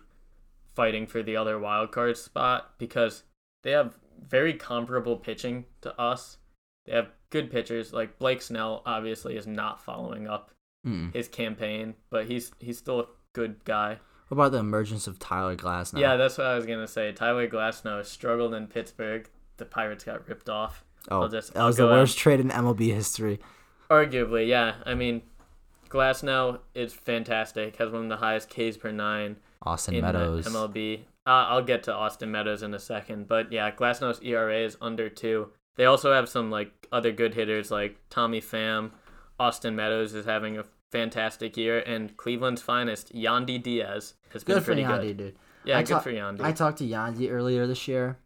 [0.75, 3.23] fighting for the other wild card spot because
[3.63, 3.95] they have
[4.27, 6.37] very comparable pitching to us.
[6.85, 8.81] They have good pitchers like Blake Snell.
[8.85, 10.51] Obviously, is not following up
[10.85, 11.13] Mm.
[11.13, 13.99] his campaign, but he's he's still a good guy.
[14.29, 15.99] What about the emergence of Tyler Glasnow?
[15.99, 17.11] Yeah, that's what I was gonna say.
[17.11, 19.29] Tyler Glasnow struggled in Pittsburgh.
[19.57, 20.83] The Pirates got ripped off.
[21.09, 21.97] Oh, I'll just- that was the go out.
[21.99, 23.39] worst trade in MLB history.
[23.89, 24.75] Arguably, yeah.
[24.85, 25.21] I mean,
[25.89, 27.77] Glasnow is fantastic.
[27.77, 30.45] Has one of the highest Ks per nine Austin in Meadows.
[30.45, 31.05] MLB.
[31.25, 35.09] Uh, I'll get to Austin Meadows in a second, but yeah, Glasnow's ERA is under
[35.09, 35.49] two.
[35.77, 38.91] They also have some like other good hitters like Tommy Pham.
[39.39, 44.61] Austin Meadows is having a fantastic year, and Cleveland's finest Yandy Diaz has been Good
[44.63, 45.17] for pretty Yandy, good.
[45.17, 45.35] dude.
[45.63, 46.41] Yeah, I good ta- for Yandy.
[46.41, 48.17] I talked to Yandy earlier this year,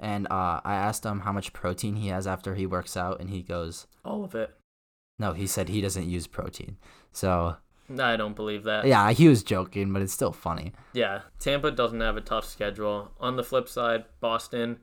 [0.00, 3.28] and uh, I asked him how much protein he has after he works out, and
[3.30, 4.54] he goes, All of it.
[5.18, 6.76] "No, he said he doesn't use protein."
[7.12, 7.56] So
[7.98, 8.86] I don't believe that.
[8.86, 10.72] yeah, he was joking, but it's still funny.
[10.94, 13.12] Yeah, Tampa doesn't have a tough schedule.
[13.20, 14.78] On the flip side, Boston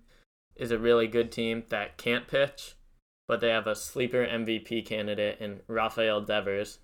[0.62, 2.76] is a really good team that can't pitch,
[3.28, 6.78] but they have a sleeper MVP candidate in Rafael Devers.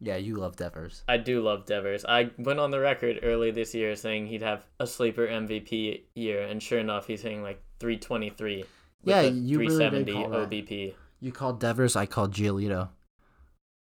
[0.00, 1.02] Yeah, you love Devers.
[1.08, 2.04] I do love Devers.
[2.04, 6.42] I went on the record early this year saying he'd have a sleeper MVP year,
[6.42, 8.66] and sure enough, he's hitting like 323 with
[9.02, 10.94] Yeah, you really did 370 call that.
[11.18, 12.90] You called Devers, I called Giolito.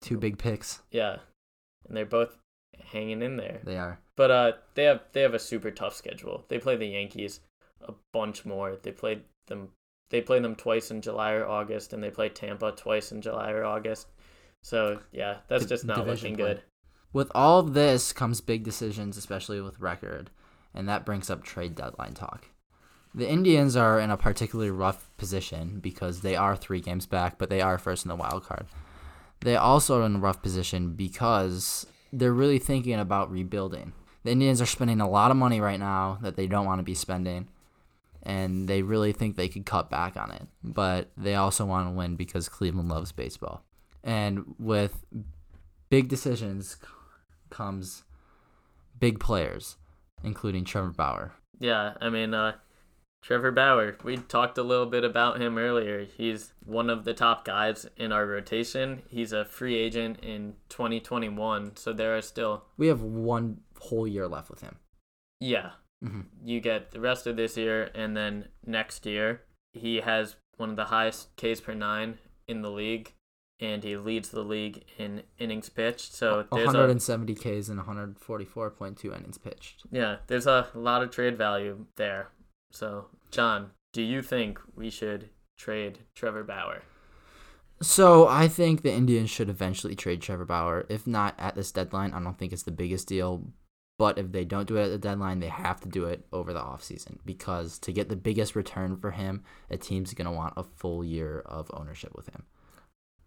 [0.00, 0.80] Two big picks.
[0.90, 1.16] Yeah,
[1.86, 2.38] and they're both
[2.92, 3.60] hanging in there.
[3.64, 3.98] They are.
[4.14, 6.44] But uh, they have they have a super tough schedule.
[6.48, 7.40] They play the Yankees
[7.82, 8.76] a bunch more.
[8.82, 9.68] They played them.
[10.10, 13.50] They play them twice in July or August, and they play Tampa twice in July
[13.50, 14.08] or August.
[14.62, 16.54] So yeah, that's just not division looking play.
[16.54, 16.62] good.
[17.12, 20.30] With all of this comes big decisions, especially with record,
[20.74, 22.48] and that brings up trade deadline talk.
[23.14, 27.48] The Indians are in a particularly rough position because they are three games back, but
[27.48, 28.66] they are first in the wild card.
[29.40, 33.92] They also are in a rough position because they're really thinking about rebuilding.
[34.24, 36.84] The Indians are spending a lot of money right now that they don't want to
[36.84, 37.48] be spending,
[38.26, 40.42] and they really think they could cut back on it.
[40.62, 43.64] But they also want to win because Cleveland loves baseball.
[44.02, 45.04] And with
[45.88, 46.76] big decisions
[47.50, 48.02] comes
[48.98, 49.76] big players,
[50.24, 51.34] including Trevor Bauer.
[51.60, 52.54] Yeah, I mean, uh,
[53.22, 53.96] Trevor Bauer.
[54.02, 56.04] We talked a little bit about him earlier.
[56.04, 59.02] He's one of the top guys in our rotation.
[59.08, 64.26] He's a free agent in 2021, so there are still We have one whole year
[64.26, 64.76] left with him.
[65.40, 65.70] yeah.
[66.02, 70.70] Hmm you get the rest of this year and then next year he has one
[70.70, 73.12] of the highest Ks per nine in the league
[73.58, 76.14] and he leads the league in innings pitched.
[76.14, 79.84] So there's a 170 Ks and 144.2 innings pitched.
[79.90, 82.28] yeah, there's a lot of trade value there.
[82.70, 86.82] So John, do you think we should trade Trevor Bauer?
[87.82, 90.86] So I think the Indians should eventually trade Trevor Bauer.
[90.88, 93.44] If not at this deadline, I don't think it's the biggest deal.
[93.98, 96.52] But if they don't do it at the deadline, they have to do it over
[96.52, 100.52] the offseason because to get the biggest return for him, a team's going to want
[100.56, 102.44] a full year of ownership with him.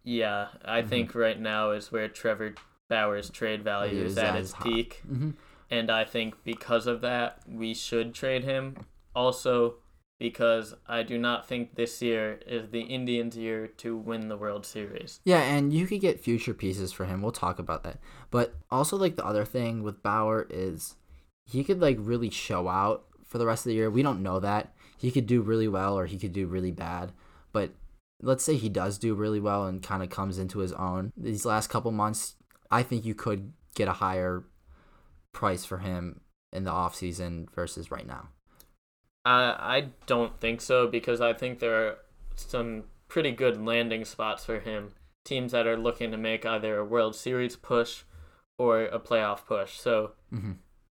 [0.04, 0.88] Yeah, I Mhm.
[0.88, 2.54] think right now is where Trevor
[2.88, 5.02] Bauer's trade value is is at its peak.
[5.06, 5.30] Mm-hmm.
[5.70, 8.76] And I think because of that, we should trade him.
[9.14, 9.76] Also,
[10.20, 14.66] because I do not think this year is the Indians' year to win the World
[14.66, 15.18] Series.
[15.24, 17.22] Yeah, and you could get future pieces for him.
[17.22, 17.98] We'll talk about that.
[18.30, 20.96] But also, like the other thing with Bauer is
[21.46, 23.90] he could like really show out for the rest of the year.
[23.90, 27.12] We don't know that he could do really well or he could do really bad.
[27.50, 27.70] But
[28.20, 31.46] let's say he does do really well and kind of comes into his own these
[31.46, 32.36] last couple months.
[32.70, 34.44] I think you could get a higher
[35.32, 36.20] price for him
[36.52, 38.28] in the off season versus right now.
[39.24, 41.96] I I don't think so because I think there are
[42.36, 44.90] some pretty good landing spots for him.
[45.24, 48.04] Teams that are looking to make either a World Series push
[48.58, 49.78] or a playoff push.
[49.78, 50.52] So Mm-hmm.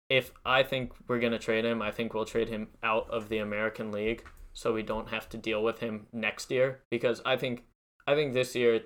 [0.08, 3.38] if I think we're gonna trade him, I think we'll trade him out of the
[3.38, 7.64] American League so we don't have to deal with him next year because I think
[8.06, 8.82] I think this year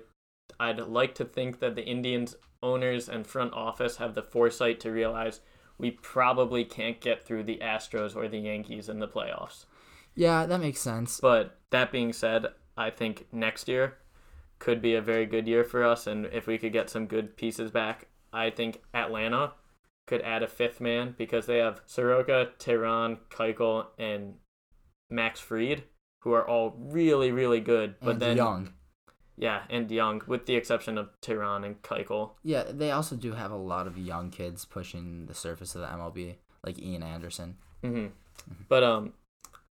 [0.59, 4.91] I'd like to think that the Indians owners and front office have the foresight to
[4.91, 5.41] realize
[5.77, 9.65] we probably can't get through the Astros or the Yankees in the playoffs.
[10.15, 11.19] Yeah, that makes sense.
[11.19, 13.97] But that being said, I think next year
[14.59, 17.35] could be a very good year for us and if we could get some good
[17.35, 19.53] pieces back, I think Atlanta
[20.07, 24.35] could add a fifth man because they have Soroka, Teheran, Keuchel, and
[25.09, 25.83] Max Fried,
[26.19, 27.95] who are all really, really good.
[28.01, 28.73] But and then young.
[29.37, 32.31] Yeah, and young, with the exception of Teheran and Keuchel.
[32.43, 35.87] Yeah, they also do have a lot of young kids pushing the surface of the
[35.87, 37.57] MLB, like Ian Anderson.
[37.83, 38.07] hmm
[38.69, 39.13] But um,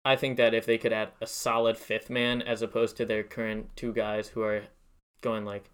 [0.04, 3.24] I think that if they could add a solid fifth man as opposed to their
[3.24, 4.64] current two guys who are
[5.22, 5.70] going like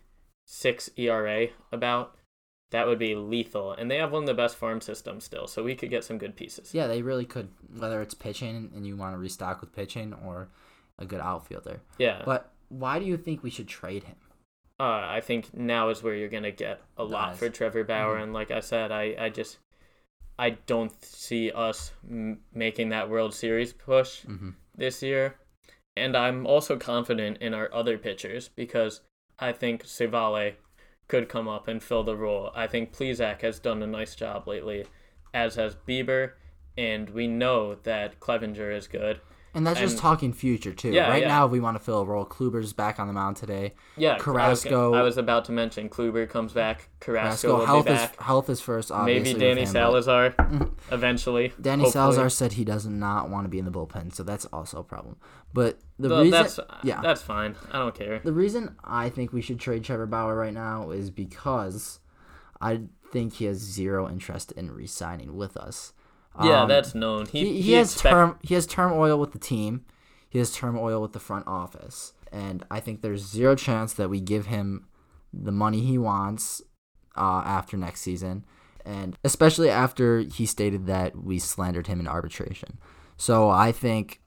[0.45, 2.15] six ERA about,
[2.69, 3.73] that would be lethal.
[3.73, 6.17] And they have one of the best farm systems still, so we could get some
[6.17, 6.73] good pieces.
[6.73, 7.49] Yeah, they really could.
[7.75, 10.49] Whether it's pitching and you want to restock with pitching, or
[10.97, 11.81] a good outfielder.
[11.97, 12.21] Yeah.
[12.25, 14.15] But why do you think we should trade him?
[14.79, 17.37] uh, I think now is where you're gonna get a lot Nice.
[17.39, 18.23] for Trevor Bauer, Mhm.
[18.23, 19.59] and like I said, I I just
[20.39, 24.51] I don't see us m- making that World Series push Mm-hmm.
[24.75, 25.35] this year,
[25.95, 29.01] and I'm also confident in our other pitchers because
[29.37, 30.55] I think Civale
[31.07, 32.49] could come up and fill the role.
[32.55, 34.87] I think Plesac has done a nice job lately,
[35.33, 36.33] as has Bieber,
[36.75, 39.21] and we know that Clevinger is good.
[39.53, 40.91] And that's just talking future too.
[40.91, 41.27] Yeah, right yeah.
[41.27, 42.25] now, we want to fill a role.
[42.25, 43.73] Kluber's back on the mound today.
[43.97, 46.87] Yeah, I was, Carrasco- I was about to mention Kluber comes back.
[47.01, 48.91] Carrasco, Carrasco, health be is health is first.
[48.91, 50.35] Obviously Maybe Danny him, Salazar
[50.91, 51.51] eventually.
[51.59, 51.91] Danny hopefully.
[51.91, 54.83] Salazar said he does not want to be in the bullpen, so that's also a
[54.83, 55.17] problem.
[55.53, 57.01] But the Th- reason, that's yeah.
[57.01, 57.55] that's fine.
[57.71, 58.19] I don't care.
[58.23, 61.99] the reason I think we should trade Trevor Bauer right now is because
[62.61, 65.91] I think he has zero interest in re-signing with us.
[66.41, 67.25] Yeah, Um, that's known.
[67.25, 69.85] He he, he, has expect- term he has term oil with the team.
[70.29, 74.09] He has term oil with the front office, and I think there's zero chance that
[74.09, 74.87] we give him
[75.33, 76.61] the money he wants
[77.17, 78.45] uh, after next season,
[78.85, 82.77] and especially after he stated that we slandered him in arbitration.
[83.17, 84.21] So I think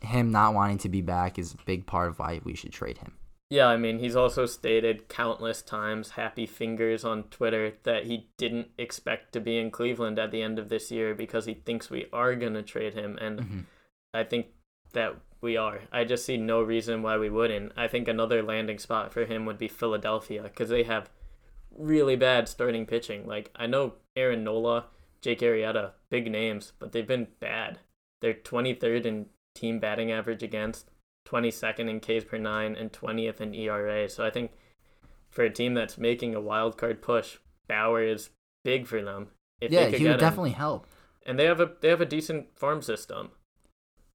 [0.00, 2.98] him not wanting to be back is a big part of why we should trade
[2.98, 3.14] him.
[3.54, 8.70] Yeah, I mean, he's also stated countless times, happy fingers on Twitter, that he didn't
[8.78, 12.06] expect to be in Cleveland at the end of this year because he thinks we
[12.12, 13.16] are going to trade him.
[13.20, 13.64] And Mhm.
[14.12, 14.46] I think
[14.92, 15.82] that we are.
[15.92, 17.70] I just see no reason why we wouldn't.
[17.76, 21.08] I think another landing spot for him would be Philadelphia because they have
[21.70, 23.24] really bad starting pitching.
[23.24, 24.86] Like, I know Aaron Nola,
[25.20, 27.78] Jake Arrieta, big names, but they've been bad.
[28.20, 30.90] They're 23rd in team batting average against,
[31.26, 34.08] 22nd in Ks per nine, and 20th in ERA.
[34.08, 34.52] So I think
[35.30, 38.30] for a team that's making a wild card push, Bauer is
[38.64, 39.28] big for them.
[39.60, 40.18] If yeah, he would him.
[40.20, 40.86] definitely help.
[41.26, 43.30] And they have a they have a decent farm system.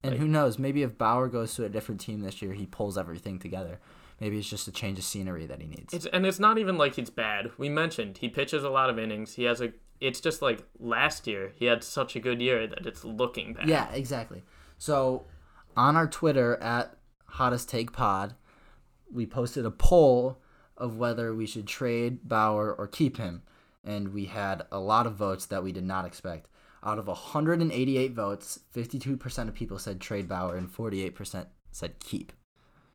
[0.02, 0.58] And Like- who knows?
[0.58, 3.80] Maybe if Bauer goes to a different team this year, he pulls everything together.
[4.20, 5.92] Maybe it's just a change of scenery that he needs.
[5.94, 7.50] It's and it's not even like he's bad.
[7.58, 9.34] We mentioned he pitches a lot of innings.
[9.34, 9.72] He has a.
[10.00, 13.68] It's just like last year he had such a good year that it's looking bad.
[13.68, 14.42] Yeah, exactly.
[14.78, 15.26] So
[15.76, 16.96] on our Twitter at
[17.30, 18.34] Hottest Take Pod,
[19.12, 20.40] we posted a poll
[20.76, 23.42] of whether we should trade Bauer or keep him,
[23.84, 26.48] and we had a lot of votes that we did not expect.
[26.82, 32.32] Out of 188 votes, 52% of people said trade Bauer and 48% said keep.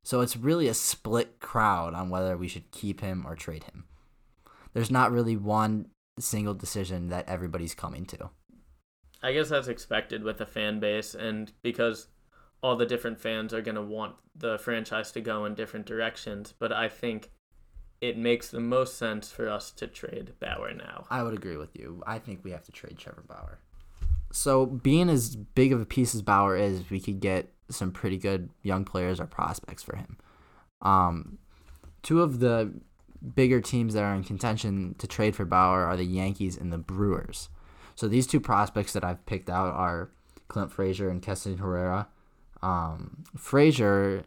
[0.03, 3.85] So it's really a split crowd on whether we should keep him or trade him.
[4.73, 5.87] There's not really one
[6.19, 8.29] single decision that everybody's coming to.
[9.23, 12.07] I guess that's expected with a fan base, and because
[12.65, 16.51] all the different fans are gonna want the franchise to go in different directions.
[16.57, 17.29] But I think
[18.01, 21.05] it makes the most sense for us to trade Bauer now.
[21.11, 22.01] I would agree with you.
[22.07, 23.59] I think we have to trade Trevor Bauer.
[24.31, 28.17] So, being as big of a piece as Bauer is, we could get some pretty
[28.17, 30.17] good young players or prospects for him.
[30.81, 31.37] Um,
[32.01, 32.73] two of the
[33.35, 36.79] bigger teams that are in contention to trade for Bauer are the Yankees and the
[36.79, 37.49] Brewers.
[37.93, 40.09] So, these two prospects that I've picked out are
[40.47, 42.07] Clint Frazier and Keston Herrera.
[42.65, 44.23] Um, Frazier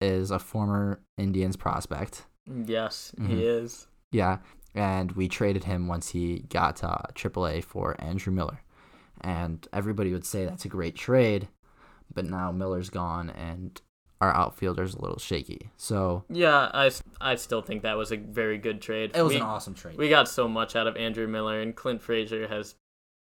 [0.00, 2.26] is a former Indians prospect.
[2.46, 3.26] Yes, Mhm.
[3.28, 3.86] he is.
[4.12, 4.38] Yeah,
[4.74, 8.60] and we traded him once he got to uh, AAA for Andrew Miller,
[9.20, 11.48] and everybody would say that's a great trade,
[12.12, 13.80] but now Miller's gone and
[14.20, 15.70] our outfielder's a little shaky.
[15.76, 19.12] So Yeah, I, I still think that was a very good trade.
[19.14, 19.96] it was we, an awesome trade.
[19.96, 22.74] We got so much out of Andrew Miller, and Clint Frazier has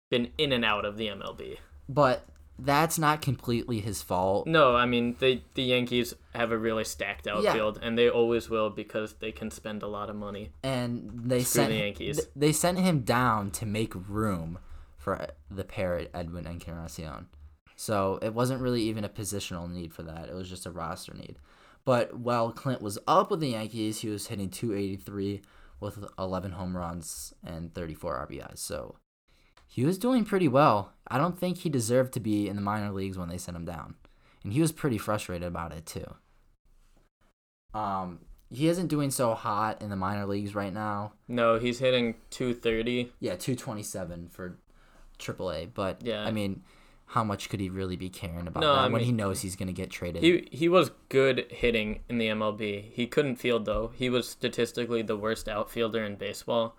[0.09, 1.57] been in and out of the MLB.
[1.89, 2.26] but
[2.64, 4.47] that's not completely his fault.
[4.47, 8.70] No, I mean the the Yankees have a really stacked outfield, and they always will
[8.70, 10.51] because they can spend a lot of money.
[10.64, 12.18] And they Screw sent the Yankees.
[12.18, 14.59] th- they sent him down to make room
[14.97, 17.28] for the pair Edwin Encarnacion.
[17.76, 20.30] So it wasn't really even a positional need for that.
[20.30, 21.38] It was just a roster need.
[21.84, 25.41] But while Clint was up with the Yankees, he was hitting 283
[25.80, 28.59] with 11 home runs and 34 RBIs.
[28.59, 28.97] So
[29.74, 30.92] he was doing pretty well.
[31.08, 33.64] I don't think he deserved to be in the minor leagues when they sent him
[33.64, 33.96] down.
[34.44, 36.16] And he was pretty frustrated about it too.
[37.74, 38.20] Um,
[38.50, 41.14] he isn't doing so hot in the minor leagues right now.
[41.30, 43.14] No, he's hitting 230.
[43.22, 44.58] Yeah, 227 for
[45.18, 45.70] AAA.
[45.74, 46.26] But Yeah.
[46.26, 46.64] I mean,
[47.06, 49.56] how much could he really be caring about No, that I when he knows he's
[49.56, 50.22] going to get traded?
[50.22, 52.92] He he was good hitting in the MLB.
[52.92, 53.94] He couldn't field though.
[53.96, 56.76] He was statistically the worst outfielder in baseball,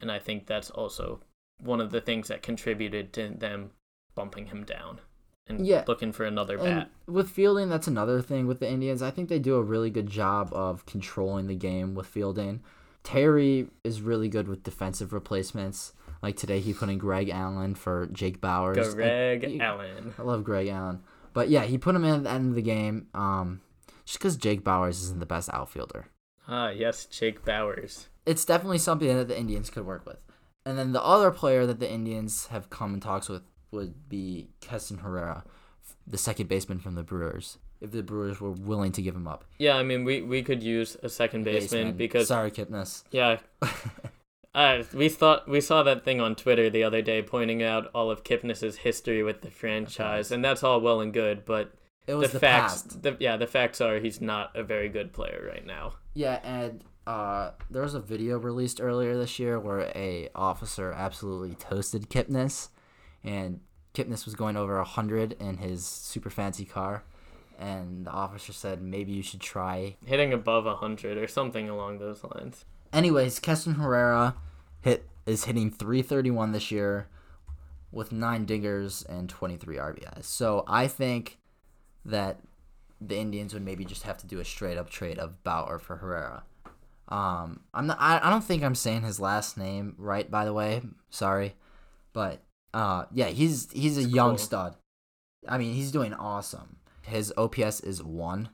[0.00, 1.22] and I think that's also
[1.58, 3.70] one of the things that contributed to them
[4.14, 5.00] bumping him down
[5.46, 5.84] and Yeah.
[5.86, 6.90] looking for another and bat.
[7.06, 9.02] with fielding, that's another thing with the Indians.
[9.02, 12.62] I think they do a really good job of controlling the game with fielding.
[13.04, 15.92] Terry is really good with defensive replacements.
[16.22, 18.94] Like today, he put in Greg Allen for Jake Bauers.
[18.94, 20.14] Greg he- Allen.
[20.18, 21.02] I love Greg Allen.
[21.32, 23.60] But yeah, he put him in at the end of the game um,
[24.04, 26.06] just because Jake Bauers isn't the best outfielder.
[26.48, 28.06] Ah, yes, Jake Bauers.
[28.24, 30.16] It's definitely something that the Indians could work with.
[30.66, 34.48] And then the other player that the Indians have come in talks with would be
[34.60, 35.44] Keston Herrera,
[36.06, 39.44] the second baseman from the Brewers, if the Brewers were willing to give him up.
[39.58, 41.96] Yeah, I mean we we could use a second baseman Baseman.
[41.96, 43.04] because Sorry, Kipnis.
[43.10, 43.38] yeah.
[44.54, 48.10] Uh, we thought we saw that thing on Twitter the other day pointing out all
[48.10, 51.74] of Kipnis's history with the franchise, and that's all well and good, but
[52.06, 53.02] It was the, the, facts, past.
[53.02, 55.92] the, yeah, the facts are he's not a very good player right now.
[56.14, 61.54] Yeah, and uh, there was a video released earlier this year where a officer absolutely
[61.54, 62.68] toasted Kipnis,
[63.22, 63.60] and
[63.94, 67.04] Kipnis was going over hundred in his super fancy car,
[67.58, 69.96] and the officer said maybe you should try.
[70.04, 72.64] Hitting above hundred or something along those lines.
[72.92, 74.34] Anyways, Keston Herrera
[74.80, 77.08] hit is hitting 331 this year
[77.92, 80.24] with nine dingers and 23 RBIs.
[80.24, 81.38] So I think
[82.04, 82.40] that
[83.00, 85.96] the Indians would maybe just have to do a straight up trade of Bauer for
[85.96, 86.44] Herrera.
[87.08, 87.98] Um, I'm not.
[88.00, 90.28] I, I don't think I'm saying his last name right.
[90.30, 91.54] By the way, sorry,
[92.12, 92.42] but
[92.74, 94.38] uh, yeah, he's he's a It's young cool.
[94.38, 94.76] stud.
[95.48, 96.76] I mean, he's doing awesome.
[97.02, 98.48] His OPS is one.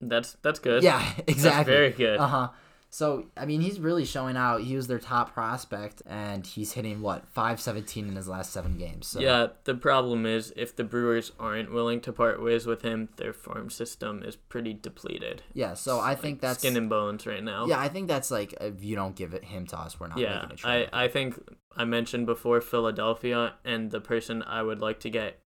[0.00, 0.82] That's that's good.
[0.82, 1.72] Yeah, That's exactly.
[1.72, 2.18] very good.
[2.18, 2.48] Uh huh.
[2.90, 4.62] So I mean, he's really showing out.
[4.62, 8.78] He was their top prospect, and he's hitting what five seventeen in his last seven
[8.78, 9.06] games.
[9.08, 13.10] So Yeah, the problem is if the Brewers aren't willing to part ways with him,
[13.16, 15.42] their farm system is pretty depleted.
[15.52, 15.74] yeah.
[15.74, 17.66] So I Like, think that's skin and bones right now.
[17.66, 17.78] yeah.
[17.78, 20.36] I think that's like if you don't give it him to us, we're not Yeah,
[20.36, 20.88] making a trade.
[20.92, 21.34] I, I think
[21.76, 25.40] I mentioned before Philadelphia, and the person I would like to get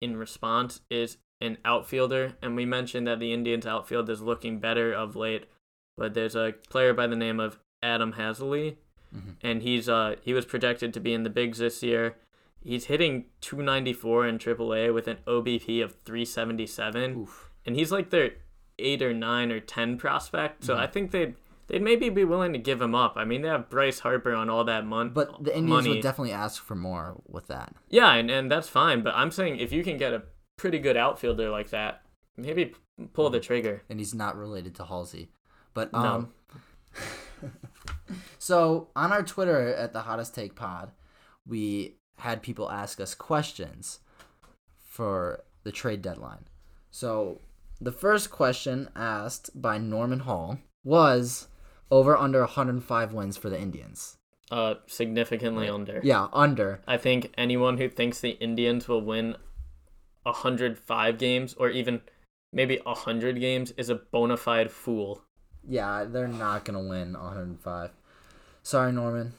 [0.00, 2.34] in response is an outfielder.
[2.42, 5.46] And we mentioned that the Indians' outfield is looking better of late,
[5.96, 8.76] but there's a player by the name of Adam Haseley,
[9.14, 9.34] Mhm.
[9.42, 12.16] and he's uh he was projected to be in the bigs this year.
[12.64, 17.50] He's hitting 294 in AAA with an OBP of 377 Oof.
[17.66, 18.32] and he's like their
[18.78, 20.64] eight or nine or ten prospect.
[20.64, 20.78] So Mhm.
[20.78, 21.34] I think they'd
[21.68, 23.14] they'd maybe be willing to give him up.
[23.16, 25.10] I mean, they have Bryce Harper on all that money.
[25.10, 25.88] But the Indians money.
[25.90, 27.74] would definitely ask for more with that.
[27.88, 29.02] yeah, and, and that's fine.
[29.02, 30.22] But I'm saying if you can get a
[30.56, 32.02] pretty good outfielder like that,
[32.36, 32.74] maybe
[33.12, 33.82] pull the trigger.
[33.88, 35.30] and he's not related to Halsey.
[35.74, 35.98] But No.
[35.98, 36.32] um
[38.38, 40.90] So on our Twitter at the hottest take pod,
[41.46, 44.00] we had people ask us questions
[44.84, 46.44] for the trade deadline.
[46.90, 47.40] So
[47.80, 51.48] the first question asked by Norman Hall was
[51.90, 54.18] over under 105 wins for the Indians.
[54.50, 56.00] Uh, significantly under.
[56.02, 56.80] Yeah, under.
[56.86, 59.36] I think anyone who thinks the Indians will win
[60.24, 62.02] 105 games or even
[62.52, 65.24] maybe 100 games is a bona fide fool.
[65.68, 67.90] Yeah, they're not gonna win 105.
[68.62, 69.34] Sorry, Norman.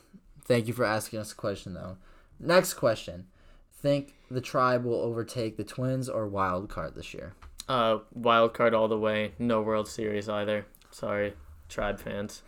[0.45, 1.97] Thank you for asking us a question though.
[2.39, 3.27] Next question:
[3.71, 7.33] Think the tribe will overtake the Twins or Wild Card this year?
[7.67, 9.33] Uh, wild card all the way.
[9.39, 10.65] No World Series either.
[10.91, 11.33] Sorry,
[11.69, 12.41] Tribe fans.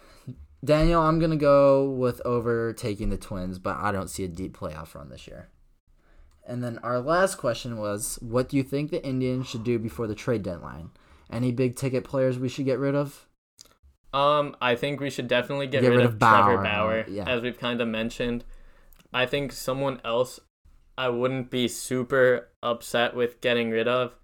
[0.64, 4.96] Daniel, I'm gonna go with overtaking the Twins, but I don't see a deep playoff
[4.96, 5.50] run this year.
[6.48, 10.08] And then our last question was, what do you think the Indians should do before
[10.08, 10.92] the trade deadline?
[11.32, 13.26] Any big ticket players we should get rid of?
[14.16, 17.06] Um, I think we should definitely get, Get rid, rid of, of Trevor Bauer, Bauer,
[17.10, 17.28] yeah.
[17.28, 18.46] as we've kind of mentioned.
[19.14, 20.40] I think someone else
[20.98, 24.16] I wouldn't be super upset with getting rid of.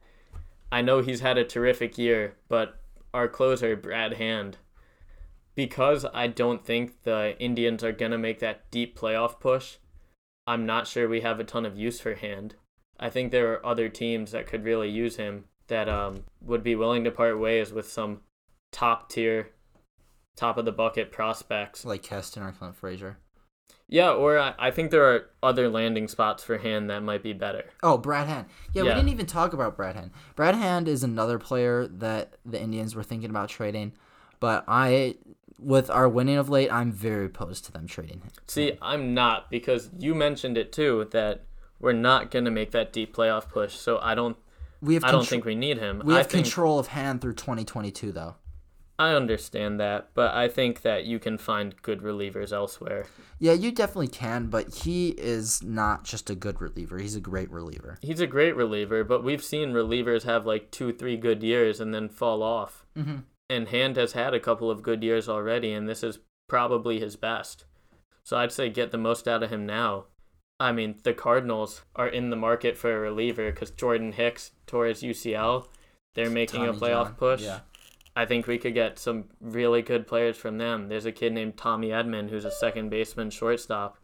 [0.71, 2.79] I know he's had a terrific year, but
[3.13, 4.57] our closer, Brad Hand,
[5.55, 9.75] because I don't think the Indians are going to make that deep playoff push,
[10.47, 12.55] I'm not sure we have a ton of use for Hand.
[12.97, 16.75] I think there are other teams that could really use him that um, would be
[16.75, 18.21] willing to part ways with some
[18.71, 19.49] top tier,
[20.35, 21.85] top of the bucket prospects.
[21.85, 23.17] Like Keston or Clint Frazier?
[23.87, 27.33] Yeah, or I, I think there are other landing spots for Hand that might be
[27.33, 27.65] better.
[27.83, 28.45] Oh, Brad Hand.
[28.73, 30.11] Yeah, we didn't even talk about Brad Hand.
[30.35, 33.91] Brad Hand is another player that the Indians were thinking about trading,
[34.39, 35.15] but I,
[35.59, 38.29] with our winning of late, I'm very opposed to them trading him.
[38.47, 41.43] See, I'm not because you mentioned it too that
[41.81, 43.75] we're not gonna make that deep playoff push.
[43.75, 44.37] So I don't
[44.81, 46.01] We have I don't think we need him.
[46.05, 48.35] we have think control of Hand through 2022 though.
[49.01, 53.07] I understand that, but I think that you can find good relievers elsewhere.
[53.39, 56.99] Yeah, you definitely can, but he is not just a good reliever.
[56.99, 57.97] He's a great reliever.
[58.03, 61.95] He's a great reliever, but we've seen relievers have like two, three good years and
[61.95, 62.85] then fall off.
[62.95, 63.21] Mm-hmm.
[63.49, 67.15] And Hand has had a couple of good years already, and this is probably his
[67.15, 67.65] best.
[68.23, 70.05] So I'd say get the most out of him now.
[70.59, 74.85] I mean, the Cardinals are in the market for a reliever because Jordan Hicks tore
[74.85, 75.65] his UCL.
[76.13, 77.41] They're making a playoff John, push.
[77.41, 77.61] yeah.
[78.15, 80.89] I think we could get some really good players from them.
[80.89, 83.97] There's a kid named Tommy Edman who's a second baseman shortstop,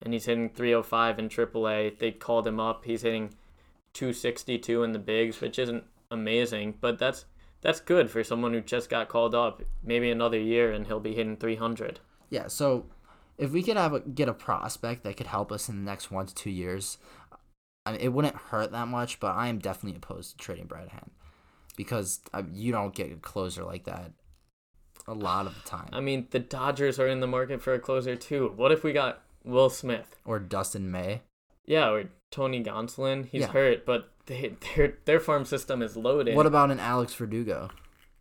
[0.00, 1.98] and he's hitting 305 in AAA.
[1.98, 2.84] They called him up.
[2.84, 3.34] He's hitting
[3.94, 7.24] 262 in the bigs, which isn't amazing, but that's
[7.60, 9.62] that's good for someone who just got called up.
[9.82, 11.98] Maybe another year and he'll be hitting 300.
[12.30, 12.86] Yeah, so
[13.36, 16.12] if we could have a, get a prospect that could help us in the next
[16.12, 16.98] one to two years,
[17.84, 19.18] I mean, it wouldn't hurt that much.
[19.18, 21.10] But I am definitely opposed to trading Brad Hand
[21.78, 24.10] because uh, you don't get a closer like that
[25.06, 25.88] a lot of the time.
[25.92, 28.52] I mean, the Dodgers are in the market for a closer too.
[28.56, 30.16] What if we got Will Smith?
[30.26, 31.22] or Dustin May.
[31.64, 33.24] Yeah, or Tony Gonsolin.
[33.26, 33.46] He's Yeah.
[33.52, 36.36] hurt, but they, their their farm system is loaded.
[36.36, 37.70] What about an Alex Verdugo?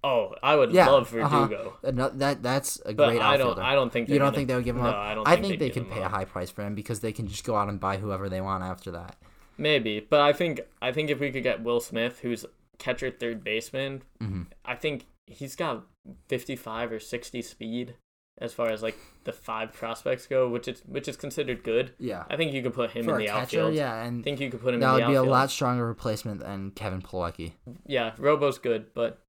[0.03, 1.47] Oh, I would Yeah, love uh-huh.
[1.47, 1.77] Verdugo.
[2.17, 3.55] That that's a But great I outfielder.
[3.55, 3.65] don't.
[3.65, 4.95] I don't think you don't gonna- think they would give him no, up?
[4.95, 5.27] I don't.
[5.27, 7.27] I think, think they can pay him a high price for him because they can
[7.27, 9.15] just go out and buy whoever they want after that.
[9.57, 12.45] Maybe, but I think I think if we could get Will Smith, who's
[12.77, 15.85] catcher third baseman, hmm I think he's got
[16.29, 17.95] 55 or 60 speed
[18.39, 21.93] as far as like the five prospects go, which is which is considered good.
[21.99, 23.73] Yeah, I think you could put him for in the catcher, outfield.
[23.73, 26.41] yeah, I and think you could put him that would be a lot stronger replacement
[26.41, 27.53] than Kevin Plawecki.
[27.85, 29.19] Yeah, Robo's good, but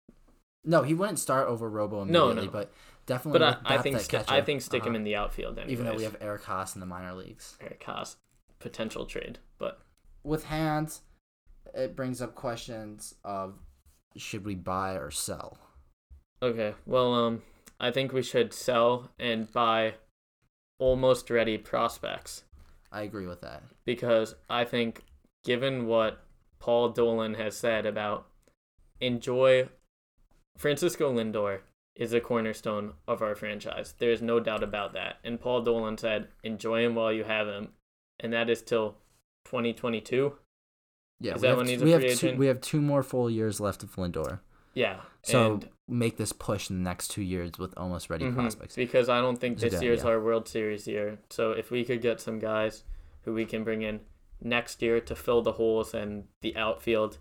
[0.64, 2.50] No, he wouldn't start over Robo immediately, no.
[2.52, 2.70] but
[3.06, 3.38] definitely.
[3.38, 4.96] but I, I think sti- catcher, I think stick him uh-huh.
[4.96, 5.72] in the outfield anyways.
[5.72, 7.56] Even though we have Eric Haas in the minor leagues.
[7.62, 8.16] Eric Haas
[8.58, 9.80] potential trade, but
[10.22, 11.00] With hands,
[11.74, 13.54] it brings up questions of
[14.16, 15.58] should we buy or sell?
[16.42, 16.74] okay.
[16.86, 17.42] Well, um,
[17.80, 19.94] I think we should sell and buy
[20.78, 22.44] almost ready prospects.
[22.90, 23.62] I agree with that.
[23.84, 25.02] because I think,
[25.44, 26.24] given what
[26.58, 28.26] Paul Dolan has said about
[29.00, 29.68] enjoy,
[30.56, 31.60] Francisco Lindor
[31.94, 33.94] is a cornerstone of our franchise.
[33.98, 35.16] There is no doubt about that.
[35.24, 37.70] And Paul Dolan said, enjoy him while you have him,
[38.20, 38.96] and that is till
[39.44, 40.34] 2022.
[41.20, 43.28] Yeah, we have when t- he's a we have two, we have two more full
[43.30, 44.40] years left of Lindor.
[44.74, 45.00] Yeah.
[45.22, 48.34] So and, make this push in the next two years with almost ready Mhm.
[48.34, 48.76] prospects.
[48.76, 50.10] Because I don't think this good year's idea.
[50.12, 51.18] our World Series year.
[51.30, 52.84] So if we could get some guys
[53.22, 54.00] who we can bring in
[54.40, 57.18] next year to fill the holes and the outfield,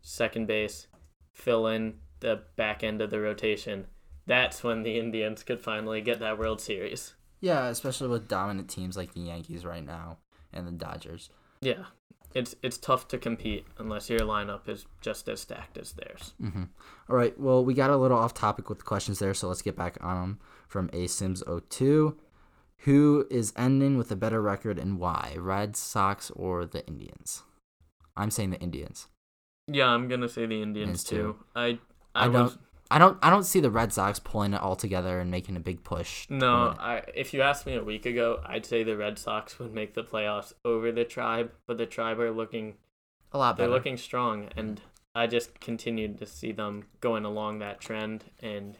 [0.00, 0.86] second base,
[1.32, 3.86] fill in the back end of the rotation,
[4.26, 7.14] that's when the Indians could finally get that World Series.
[7.40, 10.18] Yeah, especially with dominant teams like the Yankees right now
[10.52, 11.30] and the Dodgers.
[11.60, 11.86] Yeah.
[12.34, 16.34] It's it's tough to compete unless your lineup is just as stacked as theirs.
[16.40, 16.64] hmm
[17.08, 17.38] All right.
[17.38, 19.98] Well, we got a little off topic with the questions there, so let's get back
[20.00, 22.14] on them from asims02.
[22.78, 25.36] Who is ending with a better record and why?
[25.38, 27.42] Red Sox or the Indians?
[28.16, 29.06] I'm saying the Indians.
[29.68, 31.16] Yeah, I'm gonna say the Indians Indians too.
[31.16, 31.36] too.
[31.54, 31.78] I
[32.14, 32.58] I, I don't-
[32.92, 33.18] I don't.
[33.22, 36.26] I don't see the Red Sox pulling it all together and making a big push.
[36.28, 36.76] No.
[36.78, 39.94] I if you asked me a week ago, I'd say the Red Sox would make
[39.94, 42.74] the playoffs over the Tribe, but the Tribe are looking
[43.32, 43.66] a lot better.
[43.68, 44.80] they're looking strong and
[45.14, 48.76] I just continued to see them going along that trend and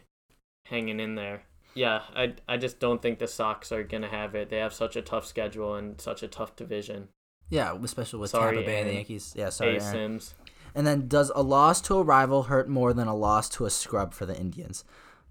[0.67, 1.43] hanging in there.
[1.73, 4.49] Yeah, I I just don't think the Sox are going to have it.
[4.49, 7.09] They have such a tough schedule and such a tough division.
[7.49, 9.33] yeah, especially with Sorry, Tampa Bay and the Yankees.
[9.35, 9.79] Yeah, sorry.
[9.79, 9.93] Hey, Aaron.
[9.93, 10.33] Sims.
[10.75, 13.69] And then, does a loss to a rival hurt more than a loss to a
[13.69, 14.83] scrub for the Indians?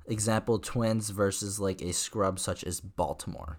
[0.06, 3.58] Example: Twins versus like a scrub such as Baltimore.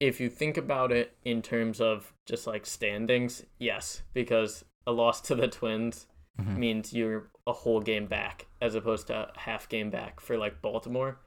[0.00, 5.20] If you think about it in terms of just like standings, yes, because a loss
[5.22, 6.06] to the Twins
[6.40, 6.56] Mhm.
[6.58, 10.60] means you're a whole game back as opposed to a half game back for like
[10.60, 11.20] Baltimore.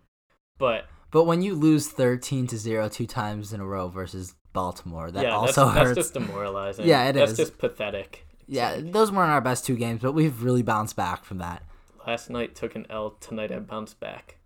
[0.58, 5.10] But But when you lose thirteen to zero two times in a row versus Baltimore,
[5.12, 5.88] that yeah, also that's, hurts.
[5.96, 6.86] that's just demoralizing.
[6.88, 7.38] Yeah, it that's is.
[7.38, 8.27] just pathetic.
[8.48, 11.64] Yeah, those weren't our best two games, but we've really bounced back from that.
[12.06, 13.12] Last night took an L.
[13.20, 14.38] Tonight I bounced back.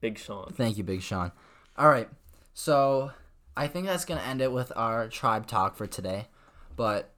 [0.00, 0.52] Big Sean.
[0.52, 1.32] Thank you, Big Sean.
[1.76, 2.08] All right,
[2.54, 3.12] so
[3.56, 6.28] I think that's gonna end it with our tribe talk for today.
[6.76, 7.12] But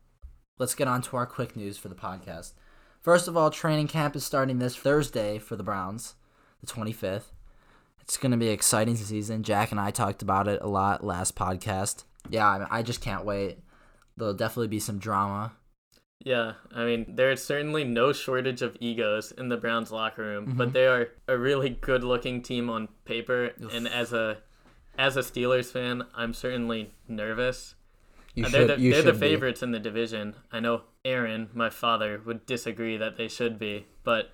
[0.59, 2.53] let's get on to our quick news for the podcast.
[3.01, 6.15] First of all, training camp is starting this Thursday for the Browns,
[6.61, 7.33] the 25th.
[8.01, 9.43] It's gonna be an exciting season.
[9.43, 12.05] Jack and I talked about it a lot last podcast.
[12.31, 13.59] yeah, I, mean, I just can't wait.
[14.17, 15.53] There'll definitely be some drama.
[16.25, 20.57] Yeah, I mean, there's certainly no shortage of egos in the Browns locker room, Mhm.
[20.57, 23.73] but they are a really good-looking team on paper, Oof.
[23.73, 24.39] and as a
[24.97, 27.75] as a Steelers fan, I'm certainly nervous.
[28.35, 28.53] You should.
[28.53, 29.19] they're the, they're the be.
[29.19, 30.35] favorites in the division.
[30.53, 34.31] I know Aaron, my father, would disagree that they should be, but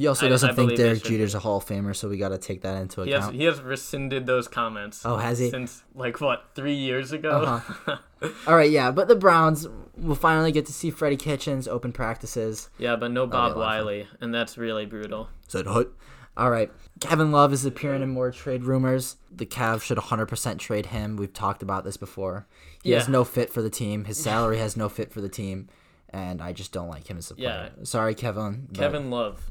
[0.00, 1.36] He also I- doesn't I think Derek Jeter's be.
[1.36, 3.36] a Hall of Famer, so we got to take that into he has account.
[3.36, 5.02] he has rescinded those comments.
[5.04, 5.50] Oh, has he?
[5.50, 7.30] Since like what three years ago?
[7.30, 7.96] Uh-huh.
[8.46, 9.66] All right, yeah, but the Browns
[9.98, 12.70] will finally get to see Freddie Kitchens open practices.
[12.78, 13.60] yeah, but no Bob a lot of fun.
[13.84, 15.28] Wylie, and that's really brutal.
[15.48, 15.92] Said hut.
[16.36, 16.70] All right.
[17.00, 19.16] Kevin Love is appearing in more trade rumors.
[19.30, 21.16] The Cavs should 100% trade him.
[21.16, 22.46] We've talked about this before.
[22.82, 24.04] He has no fit for the team.
[24.04, 25.68] His salary has no fit for the team,
[26.08, 27.70] and I just don't like him as a player.
[27.76, 27.84] Yeah.
[27.84, 28.68] Sorry, Kevin.
[28.72, 29.50] Kevin Love,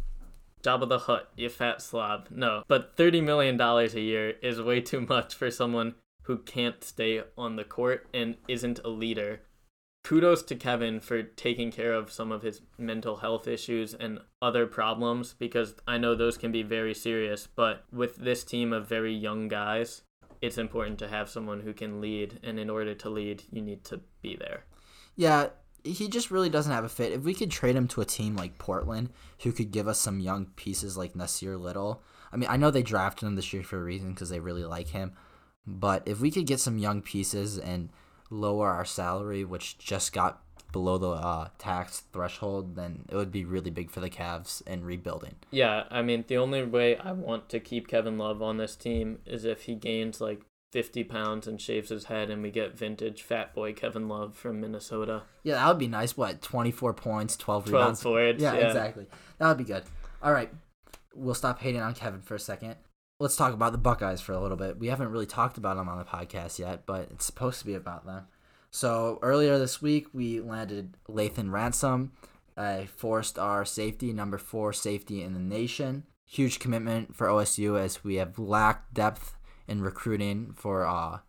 [0.63, 2.27] Jabba the Hutt, you fat slob.
[2.29, 6.83] No, but thirty million dollars a year is way too much for someone who can't
[6.83, 9.41] stay on the court and isn't a leader.
[10.03, 14.65] Kudos to Kevin for taking care of some of his mental health issues and other
[14.65, 19.13] problems because I know those can be very serious, but with this team of very
[19.13, 20.03] young guys,
[20.41, 23.83] it's important to have someone who can lead and in order to lead, you need
[23.85, 24.63] to be there.
[25.15, 25.49] Yeah,
[25.83, 27.13] he just really doesn't have a fit.
[27.13, 29.09] If we could trade him to a team like Portland,
[29.43, 32.03] who could give us some young pieces like Nassir Little.
[32.31, 34.65] I mean, I know they drafted him this year for a reason because they really
[34.65, 35.13] like him.
[35.65, 37.89] But if we could get some young pieces and
[38.29, 43.45] lower our salary, which just got below the uh, tax threshold, then it would be
[43.45, 45.35] really big for the Cavs in rebuilding.
[45.51, 49.19] Yeah, I mean, the only way I want to keep Kevin Love on this team
[49.25, 50.41] is if he gains like
[50.71, 54.61] 50 pounds and shaves his head and we get vintage fat boy Kevin Love from
[54.61, 55.23] Minnesota.
[55.43, 56.15] Yeah, that would be nice.
[56.15, 58.03] What, 24 points, 12 12 rebounds?
[58.03, 58.41] forwards.
[58.41, 59.07] Yeah, Yeah, exactly.
[59.37, 59.83] That would be good.
[60.21, 60.51] All right.
[61.15, 62.75] We'll stop hating on Kevin for a second.
[63.19, 64.79] Let's talk about the Buckeyes for a little bit.
[64.79, 67.73] We haven't really talked about them on the podcast yet, but it's supposed to be
[67.73, 68.27] about them.
[68.71, 72.11] So earlier this week, we landed Lathan Ransom,
[72.55, 76.03] a four-star safety, number four safety in the nation.
[76.27, 79.35] Huge commitment for OSU as we have lacked depth
[79.69, 81.19] in recruiting for uh,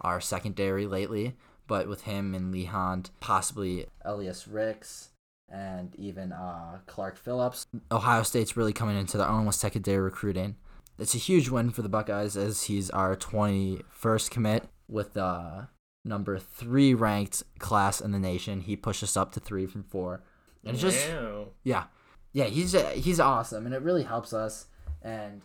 [0.00, 1.36] our secondary lately.
[1.66, 5.10] But with him and Lee Hunt, possibly Elias Ricks,
[5.48, 7.66] and even uh, Clark Phillips.
[7.92, 10.56] Ohio State's really coming into their own with secondary recruiting.
[10.98, 15.68] It's a huge win for the Buckeyes as he's our 21st commit with the
[16.04, 18.62] number three ranked class in the nation.
[18.62, 20.24] He pushed us up to three from four.
[20.64, 21.48] And it's just, Wow.
[21.62, 21.84] yeah,
[22.32, 24.66] yeah, he's he's awesome, and it really helps us,
[25.02, 25.40] and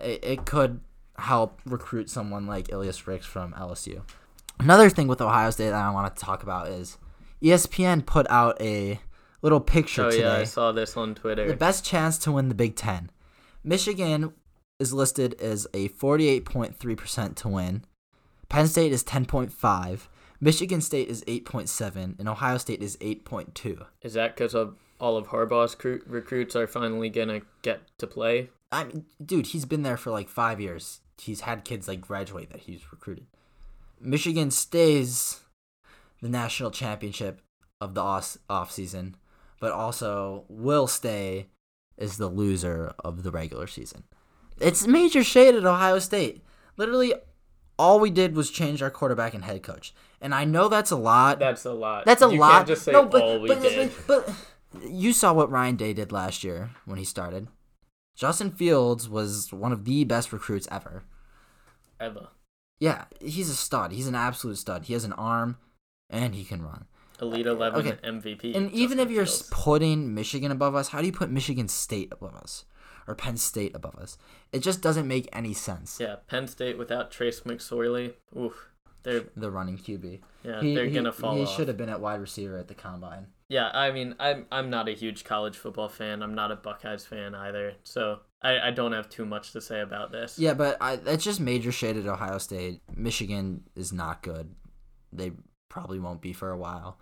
[0.00, 0.80] it, it could
[1.22, 4.02] help recruit someone like Elias Ricks from LSU.
[4.58, 6.98] Another thing with Ohio State that I want to talk about is
[7.42, 9.00] ESPN put out a
[9.40, 10.22] little picture Oh, today.
[10.22, 11.48] yeah, I saw this on Twitter.
[11.48, 13.10] The best chance to win the Big Ten.
[13.64, 14.32] Michigan
[14.78, 17.84] is listed as a 48.3% to win.
[18.48, 20.08] Penn State is 10.5.
[20.40, 22.18] Michigan State is 8.7.
[22.18, 23.86] And Ohio State is 8.2.
[24.02, 28.06] Is that because of all of Harbaugh's cru- recruits are finally going to get to
[28.06, 28.50] play?
[28.70, 31.00] I mean, dude, he's been there for like five years.
[31.18, 33.26] He's had kids like graduate that he's recruited.
[34.00, 35.40] Michigan stays
[36.20, 37.40] the national championship
[37.80, 39.16] of the off off season,
[39.60, 41.48] but also will stay
[41.98, 44.04] as the loser of the regular season.
[44.60, 46.42] It's major shade at Ohio State.
[46.76, 47.14] Literally,
[47.78, 50.96] all we did was change our quarterback and head coach, and I know that's a
[50.96, 51.38] lot.
[51.38, 52.04] That's a lot.
[52.04, 52.52] That's a you lot.
[52.52, 53.92] Can't just say no, but, all we but, did.
[54.06, 54.30] but
[54.86, 57.48] you saw what Ryan Day did last year when he started.
[58.14, 61.04] Justin Fields was one of the best recruits ever.
[62.00, 62.28] Ever.
[62.78, 63.92] Yeah, he's a stud.
[63.92, 64.84] He's an absolute stud.
[64.84, 65.56] He has an arm,
[66.10, 66.86] and he can run.
[67.20, 67.98] Elite 11 Okay.
[68.02, 68.56] MVP.
[68.56, 69.48] And even if you're Fields.
[69.52, 72.64] putting Michigan above us, how do you put Michigan State above us?
[73.06, 74.18] Or Penn State above us?
[74.52, 75.98] It just doesn't make any sense.
[76.00, 78.14] Yeah, Penn State without Trace McSorley.
[78.36, 78.68] Oof.
[79.04, 80.20] They're The running QB.
[80.44, 81.54] yeah, he, they're he- gonna fall He off.
[81.56, 83.26] should have been at wide receiver at the combine.
[83.52, 86.22] Yeah, I mean, I'm I'm not a huge college football fan.
[86.22, 87.74] I'm not a Buckeyes fan either.
[87.84, 90.38] So I, I don't have too much to say about this.
[90.38, 92.80] Yeah, but I, that's just major shade at Ohio State.
[92.96, 94.54] Michigan is not good.
[95.12, 95.32] They
[95.68, 96.98] probably won't be for a while.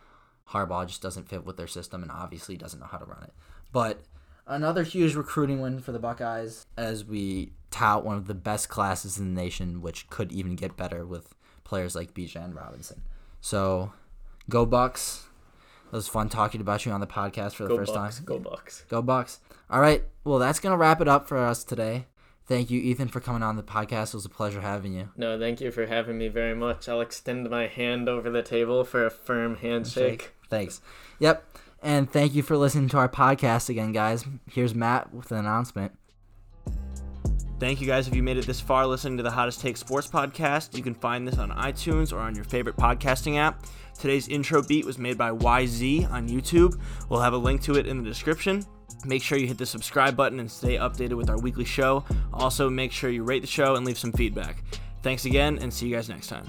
[0.48, 3.32] Harbaugh just doesn't fit with their system and obviously doesn't know how to run it.
[3.70, 4.03] But
[4.44, 9.18] another huge recruiting win for the Buckeyes as we tout one of the best classes
[9.18, 13.03] in the nation, which could even get better with players like Bijan Robinson.
[13.40, 13.92] So,
[14.48, 15.28] go Bucks.
[15.93, 18.24] It was fun talking about you on the podcast for the Go first Bucks, time.
[18.24, 18.84] go Bucks.
[18.88, 19.41] Go Bucks.
[19.68, 20.05] All right.
[20.22, 22.07] Well, that's going to wrap it up for us today.
[22.47, 24.09] Thank you, Ethan, for coming on the podcast.
[24.09, 25.09] It was a pleasure having you.
[25.16, 26.88] No, thank you for having me very much.
[26.88, 30.32] I'll extend my hand over the table for a firm handshake.
[30.49, 30.80] Thanks.
[31.20, 31.45] Yep.
[31.82, 34.24] And thank you for listening to our podcast again, guys.
[34.49, 35.93] Here's Matt with an announcement.
[37.59, 40.07] Thank you guys if you made it this far listening to the Hottest Take Sports
[40.09, 40.74] Podcast.
[40.76, 43.64] You can find this on iTunes or on your favorite podcasting app.
[44.01, 46.80] Today's intro beat was made by YZ on YouTube.
[47.11, 48.64] We'll have a link to it in the description.
[49.05, 52.05] Make sure you hit the subscribe button and stay updated with our weekly show.
[52.32, 54.64] Also, make sure you rate the show and leave some feedback.
[55.03, 56.46] Thanks again, and see you guys next time.